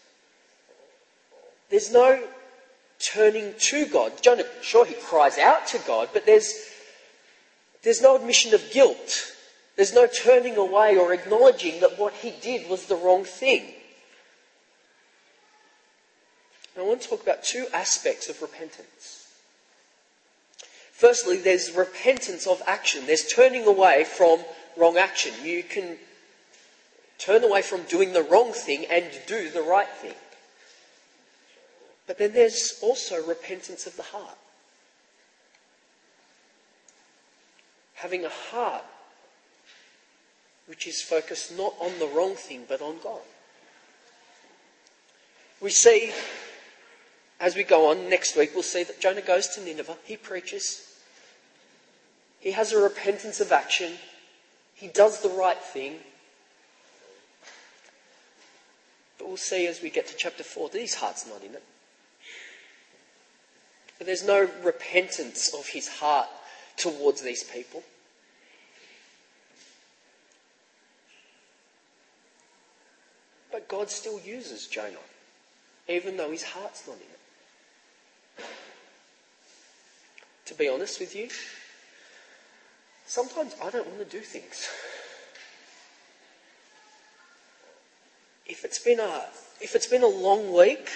There's 1.71 1.93
no 1.93 2.23
turning 3.01 3.53
to 3.59 3.87
God. 3.87 4.13
Jonah, 4.23 4.45
sure, 4.61 4.87
he 4.87 4.95
cries 4.95 5.39
out 5.39 5.67
to 5.67 5.79
God, 5.85 6.11
but 6.13 6.25
there's, 6.25 6.55
there's 7.83 8.01
no 8.01 8.15
admission 8.15 8.55
of 8.55 8.63
guilt. 8.71 9.35
There's 9.75 9.93
no 9.93 10.07
turning 10.07 10.57
away 10.57 10.97
or 10.97 11.13
acknowledging 11.13 11.81
that 11.81 11.99
what 11.99 12.13
he 12.13 12.33
did 12.41 12.71
was 12.71 12.87
the 12.87 12.95
wrong 12.95 13.25
thing. 13.25 13.65
I 16.79 16.83
want 16.83 17.03
to 17.03 17.09
talk 17.09 17.25
about 17.25 17.43
two 17.43 17.67
aspects 17.75 18.29
of 18.29 18.41
repentance. 18.41 19.27
Firstly, 20.93 21.39
there's 21.39 21.73
repentance 21.73 22.47
of 22.47 22.63
action. 22.69 23.05
There's 23.07 23.27
turning 23.27 23.67
away 23.67 24.05
from 24.05 24.45
wrong 24.77 24.97
action. 24.97 25.33
You 25.43 25.63
can 25.63 25.97
turn 27.19 27.45
away 27.45 27.63
from 27.63 27.83
doing 27.83 28.13
the 28.13 28.23
wrong 28.23 28.53
thing 28.53 28.87
and 28.87 29.07
do 29.27 29.49
the 29.51 29.63
right 29.63 29.89
thing. 29.89 30.15
But 32.07 32.19
then 32.19 32.33
there's 32.33 32.79
also 32.83 33.25
repentance 33.27 33.87
of 33.87 33.97
the 33.97 34.03
heart. 34.03 34.37
Having 37.95 38.25
a 38.25 38.29
heart 38.29 38.85
which 40.67 40.87
is 40.87 41.01
focused 41.01 41.57
not 41.57 41.75
on 41.81 41.99
the 41.99 42.07
wrong 42.07 42.35
thing 42.35 42.65
but 42.69 42.81
on 42.81 42.97
God. 43.03 43.21
We 45.61 45.71
see, 45.71 46.13
as 47.39 47.55
we 47.55 47.63
go 47.63 47.91
on 47.91 48.09
next 48.09 48.37
week, 48.37 48.51
we'll 48.53 48.65
see 48.65 48.83
that 48.83 49.01
Jonah 49.01 49.23
goes 49.23 49.49
to 49.49 49.61
Nineveh, 49.61 49.97
he 50.05 50.17
preaches, 50.17 50.93
he 52.41 52.51
has 52.51 52.73
a 52.73 52.79
repentance 52.79 53.41
of 53.41 53.53
action. 53.53 53.93
He 54.83 54.89
does 54.89 55.21
the 55.21 55.29
right 55.29 55.63
thing. 55.63 56.01
But 59.17 59.29
we'll 59.29 59.37
see 59.37 59.69
as 59.69 59.81
we 59.81 59.91
get 59.91 60.09
to 60.09 60.17
chapter 60.17 60.43
4 60.43 60.71
that 60.71 60.81
his 60.81 60.97
heart's 60.97 61.25
not 61.25 61.45
in 61.45 61.55
it. 61.55 61.63
But 63.97 64.09
there's 64.09 64.27
no 64.27 64.51
repentance 64.65 65.55
of 65.55 65.69
his 65.69 65.87
heart 65.87 66.27
towards 66.77 67.23
these 67.23 67.45
people. 67.45 67.85
But 73.53 73.69
God 73.69 73.89
still 73.89 74.19
uses 74.19 74.67
Jonah, 74.67 74.97
even 75.87 76.17
though 76.17 76.33
his 76.33 76.43
heart's 76.43 76.89
not 76.89 76.97
in 76.97 78.45
it. 78.45 78.47
To 80.47 80.55
be 80.55 80.69
honest 80.69 80.99
with 80.99 81.15
you, 81.15 81.29
sometimes 83.13 83.55
I 83.63 83.69
don't 83.69 83.87
want 83.87 83.99
to 83.99 84.07
do 84.07 84.21
things. 84.23 84.71
If 88.47 88.65
it's 88.65 88.79
been 88.79 89.01
a 89.01 89.27
if 89.61 89.77
it's 89.77 89.87
been 89.87 90.03
a 90.03 90.09
long 90.09 90.51
week, 90.55 90.89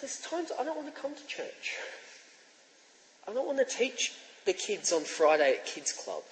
there's 0.00 0.20
times 0.20 0.52
I 0.58 0.64
don't 0.64 0.76
want 0.76 0.92
to 0.92 1.00
come 1.00 1.14
to 1.14 1.26
church. 1.26 1.76
I 3.28 3.34
don't 3.34 3.46
want 3.46 3.58
to 3.58 3.66
teach 3.66 4.14
the 4.46 4.54
kids 4.54 4.90
on 4.90 5.02
Friday 5.02 5.52
at 5.52 5.66
Kids 5.66 5.92
Club. 5.92 6.22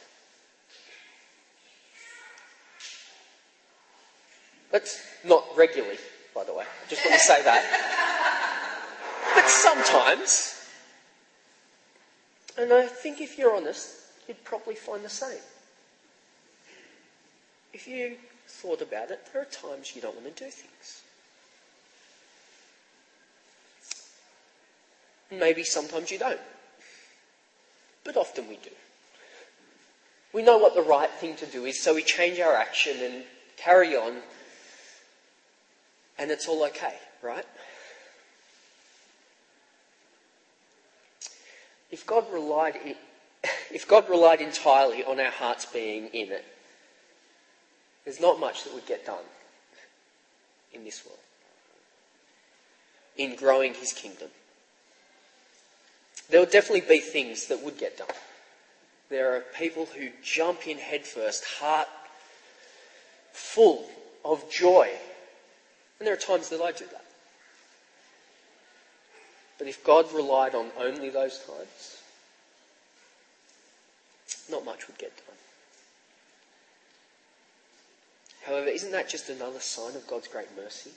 That's 4.71 4.99
not 5.25 5.45
regularly, 5.55 5.99
by 6.35 6.45
the 6.45 6.55
way. 6.55 6.65
I 6.65 6.89
just 6.89 7.05
want 7.05 7.21
to 7.21 7.27
say 7.27 7.43
that. 7.43 7.99
But 9.35 9.49
sometimes, 9.49 10.62
and 12.59 12.73
I 12.73 12.87
think 12.87 13.21
if 13.21 13.39
you're 13.39 13.55
honest, 13.55 13.97
you'd 14.29 14.43
probably 14.45 14.75
find 14.75 15.05
the 15.05 15.09
same. 15.09 15.39
If 17.73 17.89
you 17.89 18.17
thought 18.47 18.83
about 18.83 19.11
it, 19.11 19.21
there 19.33 19.43
are 19.43 19.47
times 19.47 19.95
you 19.97 20.03
don't 20.03 20.15
want 20.15 20.37
to 20.37 20.45
do 20.45 20.51
things. 20.51 21.03
Maybe 25.31 25.65
sometimes 25.65 26.11
you 26.11 26.19
don't. 26.19 26.41
But 28.05 28.17
often 28.17 28.49
we 28.49 28.57
do. 28.57 28.71
We 30.33 30.43
know 30.43 30.59
what 30.59 30.75
the 30.75 30.83
right 30.83 31.11
thing 31.11 31.37
to 31.37 31.47
do 31.47 31.65
is, 31.65 31.81
so 31.81 31.95
we 31.95 32.03
change 32.03 32.41
our 32.41 32.55
action 32.55 32.97
and 33.01 33.25
carry 33.57 33.97
on, 33.97 34.17
and 36.19 36.31
it's 36.31 36.49
all 36.49 36.65
okay, 36.67 36.95
right? 37.23 37.45
If 41.93 42.07
God 42.07 42.25
relied, 42.33 42.75
if 43.71 43.87
God 43.87 44.09
relied 44.09 44.41
entirely 44.41 45.05
on 45.05 45.21
our 45.21 45.31
hearts 45.31 45.67
being 45.67 46.07
in 46.09 46.33
it, 46.33 46.45
there's 48.05 48.21
not 48.21 48.41
much 48.41 48.65
that 48.65 48.75
would 48.75 48.87
get 48.87 49.07
done 49.07 49.25
in 50.73 50.83
this 50.83 51.05
world 51.07 51.19
in 53.17 53.37
growing 53.37 53.75
his 53.75 53.93
kingdom. 53.93 54.29
There 56.31 56.41
will 56.41 56.47
definitely 56.47 56.89
be 56.89 57.01
things 57.01 57.47
that 57.49 57.63
would 57.63 57.79
get 57.79 57.99
done. 57.99 58.09
There 59.11 59.37
are 59.37 59.41
people 59.41 59.87
who 59.87 60.09
jump 60.23 60.67
in 60.67 60.79
headfirst, 60.79 61.45
heart 61.45 61.89
full 63.33 63.87
of 64.25 64.51
joy. 64.51 64.89
And 65.99 66.07
there 66.07 66.15
are 66.15 66.17
times 66.17 66.49
that 66.49 66.63
I 66.63 66.73
do 66.73 66.87
that. 66.87 67.02
But 69.63 69.69
if 69.69 69.85
God 69.85 70.13
relied 70.13 70.57
on 70.57 70.73
only 70.77 71.09
those 71.09 71.39
times, 71.39 72.03
not 74.51 74.65
much 74.65 74.89
would 74.89 74.99
get 74.99 75.17
done. 75.17 75.37
However, 78.45 78.67
isn't 78.67 78.91
that 78.91 79.09
just 79.09 79.29
another 79.29 79.61
sign 79.61 79.95
of 79.95 80.05
God's 80.09 80.27
great 80.27 80.49
mercy? 80.57 80.91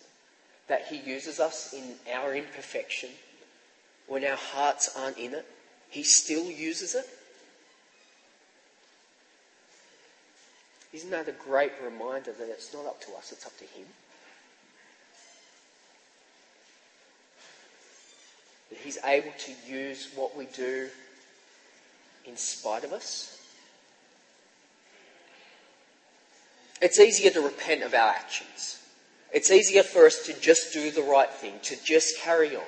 That 0.68 0.88
He 0.88 0.98
uses 0.98 1.40
us 1.40 1.74
in 1.74 1.94
our 2.12 2.34
imperfection 2.34 3.12
when 4.08 4.26
our 4.26 4.36
hearts 4.36 4.90
aren't 4.98 5.20
in 5.20 5.36
it, 5.36 5.46
He 5.92 6.02
still 6.02 6.50
uses 6.50 6.96
it. 6.96 7.08
Isn't 10.92 11.12
that 11.12 11.30
a 11.30 11.34
great 11.34 11.74
reminder 11.84 12.32
that 12.32 12.50
it's 12.50 12.74
not 12.74 12.88
up 12.88 13.00
to 13.02 13.14
us, 13.14 13.32
it's 13.32 13.46
up 13.46 13.56
to 13.60 13.66
Him? 13.66 13.86
That 18.70 18.80
He's 18.80 18.98
able 19.04 19.32
to 19.38 19.72
use 19.72 20.10
what 20.16 20.36
we 20.36 20.46
do 20.46 20.90
in 22.26 22.38
spite 22.38 22.84
of 22.84 22.94
us. 22.94 23.40
It's 26.82 27.00
easier 27.00 27.32
to 27.32 27.42
repent 27.42 27.84
of 27.84 27.94
our 27.94 28.10
actions. 28.10 28.80
It's 29.34 29.52
easier 29.52 29.84
for 29.84 30.06
us 30.06 30.26
to 30.26 30.40
just 30.40 30.74
do 30.74 30.92
the 30.92 31.02
right 31.02 31.30
thing, 31.30 31.54
to 31.64 31.76
just 31.84 32.20
carry 32.20 32.56
on. 32.56 32.64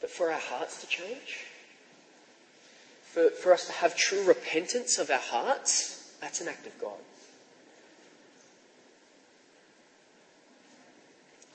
But 0.00 0.10
for 0.10 0.30
our 0.30 0.38
hearts 0.38 0.80
to 0.82 0.86
change, 0.86 1.44
for, 3.02 3.30
for 3.30 3.52
us 3.52 3.66
to 3.66 3.72
have 3.72 3.96
true 3.96 4.22
repentance 4.24 4.98
of 4.98 5.10
our 5.10 5.18
hearts, 5.18 6.12
that's 6.20 6.40
an 6.40 6.48
act 6.48 6.66
of 6.66 6.78
God. 6.80 6.98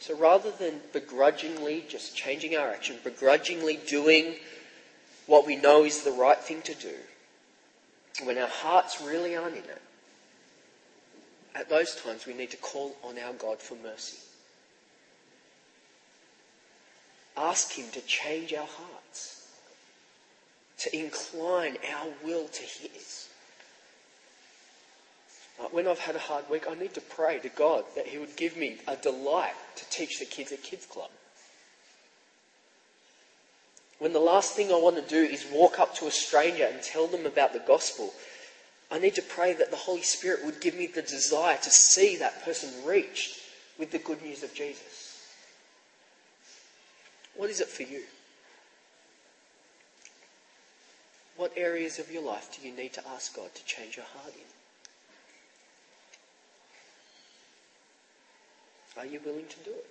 So 0.02 0.18
rather 0.18 0.50
than 0.50 0.82
begrudgingly 0.92 1.86
just 1.88 2.16
changing 2.16 2.56
our 2.58 2.70
action, 2.70 2.98
begrudgingly 3.04 3.80
doing 3.88 4.36
what 5.28 5.46
we 5.46 5.56
know 5.56 5.86
is 5.86 6.04
the 6.04 6.12
right 6.12 6.40
thing 6.40 6.64
to 6.64 6.74
do, 6.74 6.96
when 8.24 8.38
our 8.38 8.48
hearts 8.48 9.00
really 9.00 9.36
aren't 9.36 9.58
in 9.58 9.64
it, 9.64 9.82
at 11.54 11.70
those 11.70 11.96
times 11.96 12.26
we 12.26 12.34
need 12.34 12.50
to 12.50 12.58
call 12.58 12.96
on 13.04 13.20
our 13.20 13.34
God 13.34 13.60
for 13.60 13.76
mercy. 13.76 14.18
ask 17.38 17.72
Him 17.74 17.90
to 17.92 18.02
change 18.02 18.54
our 18.54 18.68
hearts, 18.68 19.48
to 20.80 20.96
incline 20.98 21.78
our 21.94 22.10
will 22.24 22.48
to 22.48 22.64
His. 22.64 23.30
When 25.70 25.88
I've 25.88 26.00
had 26.00 26.16
a 26.16 26.20
hard 26.20 26.50
week, 26.50 26.66
I 26.70 26.74
need 26.74 26.96
to 26.96 27.02
pray 27.02 27.38
to 27.40 27.50
God 27.50 27.86
that 27.96 28.08
He 28.08 28.18
would 28.18 28.36
give 28.36 28.58
me 28.58 28.78
a 28.88 28.96
delight 28.96 29.54
to 29.76 29.90
teach 29.90 30.20
the 30.20 30.26
kids 30.26 30.52
at 30.52 30.64
Kids 30.64 30.86
Club. 30.86 31.12
When 34.00 34.14
the 34.14 34.20
last 34.20 34.56
thing 34.56 34.72
I 34.72 34.78
want 34.78 34.96
to 34.96 35.02
do 35.04 35.22
is 35.22 35.46
walk 35.52 35.80
up 35.80 35.94
to 35.96 36.08
a 36.08 36.12
stranger 36.12 36.66
and 36.66 36.82
tell 36.82 37.06
them 37.06 37.28
about 37.28 37.54
the 37.54 37.60
gospel, 37.60 38.14
I 38.90 38.98
need 38.98 39.14
to 39.16 39.22
pray 39.22 39.54
that 39.54 39.70
the 39.70 39.78
Holy 39.78 40.02
Spirit 40.02 40.44
would 40.44 40.60
give 40.60 40.74
me 40.74 40.88
the 40.88 41.04
desire 41.04 41.58
to 41.58 41.70
see 41.70 42.18
that 42.18 42.44
person 42.44 42.70
reached 42.84 43.40
with 43.78 43.92
the 43.92 44.00
good 44.00 44.22
news 44.24 44.42
of 44.42 44.56
Jesus. 44.56 45.24
What 47.36 47.52
is 47.52 47.62
it 47.62 47.68
for 47.68 47.84
you? 47.84 48.02
What 51.38 51.54
areas 51.56 52.00
of 52.00 52.12
your 52.12 52.24
life 52.24 52.50
do 52.56 52.68
you 52.68 52.76
need 52.76 52.94
to 52.94 53.08
ask 53.08 53.36
God 53.36 53.54
to 53.54 53.66
change 53.66 53.96
your 53.96 54.06
heart 54.06 54.34
in? 54.34 54.61
Are 58.98 59.06
you 59.06 59.20
willing 59.26 59.48
to 59.48 59.60
do 59.64 59.72
it? 59.72 59.88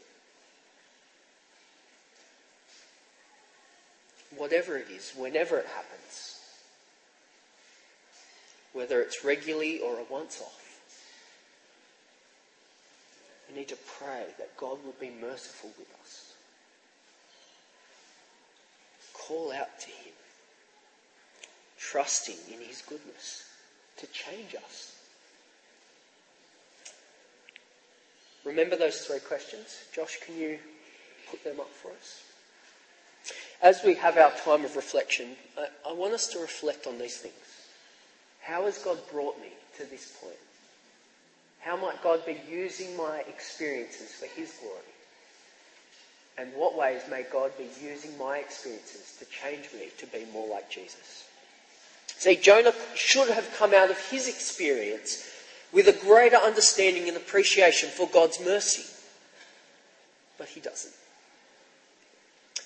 Whatever 4.36 4.76
it 4.76 4.88
is, 4.90 5.12
whenever 5.16 5.58
it 5.58 5.66
happens, 5.66 6.38
whether 8.72 9.00
it's 9.00 9.24
regularly 9.24 9.80
or 9.80 9.98
a 9.98 10.04
once 10.08 10.40
off, 10.40 10.56
we 13.48 13.58
need 13.58 13.68
to 13.68 13.78
pray 13.98 14.26
that 14.38 14.56
God 14.56 14.78
will 14.84 14.94
be 15.00 15.10
merciful 15.10 15.70
with 15.76 15.88
us 16.00 16.30
call 19.30 19.52
out 19.52 19.78
to 19.78 19.86
Him, 19.86 20.14
trusting 21.78 22.36
in 22.52 22.60
His 22.60 22.82
goodness 22.82 23.44
to 23.98 24.06
change 24.08 24.56
us. 24.56 24.99
Remember 28.50 28.74
those 28.74 29.02
three 29.02 29.20
questions? 29.20 29.84
Josh, 29.94 30.18
can 30.26 30.36
you 30.36 30.58
put 31.30 31.44
them 31.44 31.60
up 31.60 31.70
for 31.70 31.92
us? 31.92 32.24
As 33.62 33.84
we 33.84 33.94
have 33.94 34.16
our 34.16 34.32
time 34.32 34.64
of 34.64 34.74
reflection, 34.74 35.36
I, 35.56 35.68
I 35.88 35.92
want 35.92 36.14
us 36.14 36.26
to 36.32 36.40
reflect 36.40 36.88
on 36.88 36.98
these 36.98 37.18
things. 37.18 37.34
How 38.42 38.64
has 38.64 38.78
God 38.78 38.98
brought 39.12 39.40
me 39.40 39.50
to 39.76 39.84
this 39.84 40.16
point? 40.20 40.34
How 41.60 41.76
might 41.76 42.02
God 42.02 42.26
be 42.26 42.40
using 42.50 42.96
my 42.96 43.20
experiences 43.28 44.10
for 44.14 44.26
His 44.26 44.52
glory? 44.60 44.80
And 46.36 46.52
what 46.54 46.76
ways 46.76 47.02
may 47.08 47.24
God 47.30 47.52
be 47.56 47.68
using 47.80 48.18
my 48.18 48.38
experiences 48.38 49.16
to 49.20 49.26
change 49.26 49.68
me 49.74 49.90
to 49.98 50.06
be 50.06 50.26
more 50.32 50.48
like 50.48 50.68
Jesus? 50.68 51.28
See, 52.08 52.34
Jonah 52.34 52.74
should 52.96 53.28
have 53.28 53.54
come 53.56 53.74
out 53.74 53.92
of 53.92 54.10
his 54.10 54.28
experience 54.28 55.29
with 55.72 55.88
a 55.88 55.92
greater 55.92 56.36
understanding 56.36 57.08
and 57.08 57.16
appreciation 57.16 57.88
for 57.88 58.08
God's 58.08 58.40
mercy. 58.40 58.84
But 60.38 60.48
he 60.48 60.60
doesn't. 60.60 60.94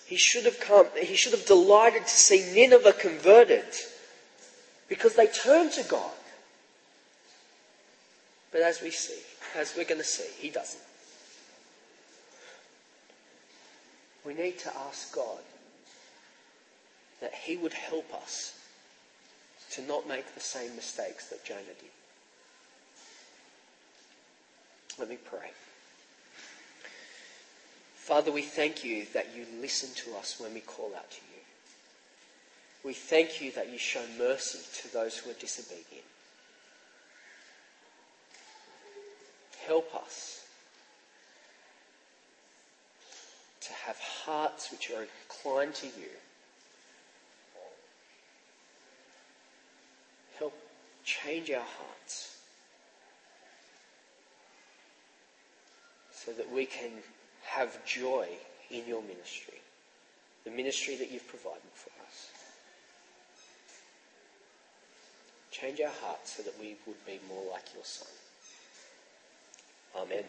He 0.07 0.17
should 0.17 0.45
have 0.45 0.61
come, 0.61 0.87
he 1.01 1.17
should 1.17 1.33
have 1.33 1.47
delighted 1.47 2.03
to 2.03 2.17
see 2.17 2.53
Nineveh 2.55 2.93
converted 2.95 3.65
because 4.89 5.15
they 5.15 5.27
turned 5.27 5.73
to 5.73 5.83
God. 5.85 6.13
But 8.53 8.63
as 8.63 8.81
we 8.81 8.91
see, 8.91 9.21
as 9.57 9.75
we're 9.77 9.85
going 9.85 10.01
to 10.01 10.07
see, 10.07 10.29
he 10.39 10.51
doesn't. 10.51 10.81
we 14.25 14.35
need 14.35 14.59
to 14.59 14.73
ask 14.89 15.15
God 15.15 15.39
that 17.21 17.35
He 17.35 17.57
would 17.57 17.75
help 17.75 18.13
us 18.15 18.59
to 19.73 19.83
not 19.83 20.09
make 20.09 20.35
the 20.35 20.41
same 20.41 20.75
mistakes 20.77 21.29
that 21.29 21.45
Jonah 21.45 21.61
did. 21.61 21.91
Let 24.99 25.09
me 25.09 25.17
pray. 25.17 25.51
Father, 27.97 28.31
we 28.31 28.43
thank 28.43 28.85
you 28.85 29.07
that 29.13 29.29
you 29.35 29.45
listen 29.61 29.89
to 30.05 30.17
us 30.17 30.39
when 30.39 30.55
we 30.55 30.61
call 30.61 30.93
out 30.95 31.11
to 31.11 31.21
you. 31.35 31.41
We 32.85 32.93
thank 32.93 33.41
you 33.41 33.51
that 33.53 33.73
you 33.73 33.79
show 33.79 34.03
mercy 34.19 34.59
to 34.83 34.93
those 34.93 35.17
who 35.17 35.31
are 35.31 35.35
disobedient. 35.35 36.05
Help 39.67 39.95
us 39.95 40.45
to 43.63 43.73
have 43.73 43.99
hearts 43.99 44.71
which 44.71 44.91
are 44.91 45.03
inclined 45.03 45.75
to 45.77 45.87
you. 45.87 46.13
Help 50.39 50.55
change 51.05 51.51
our 51.51 51.61
hearts 51.61 52.34
so 56.25 56.33
that 56.33 56.51
we 56.51 56.65
can 56.67 56.91
have 57.45 57.85
joy 57.85 58.27
in 58.71 58.87
your 58.87 59.03
ministry, 59.03 59.61
the 60.45 60.51
ministry 60.51 60.97
that 60.97 61.11
you've 61.11 61.29
provided 61.29 61.61
for 61.75 61.91
us. 62.07 62.31
Change 65.51 65.81
our 65.81 65.93
hearts 66.03 66.37
so 66.37 66.43
that 66.43 66.59
we 66.59 66.77
would 66.87 67.07
be 67.07 67.21
more 67.29 67.45
like 67.53 67.65
your 67.75 67.85
Son. 67.85 68.09
Amen. 69.97 70.25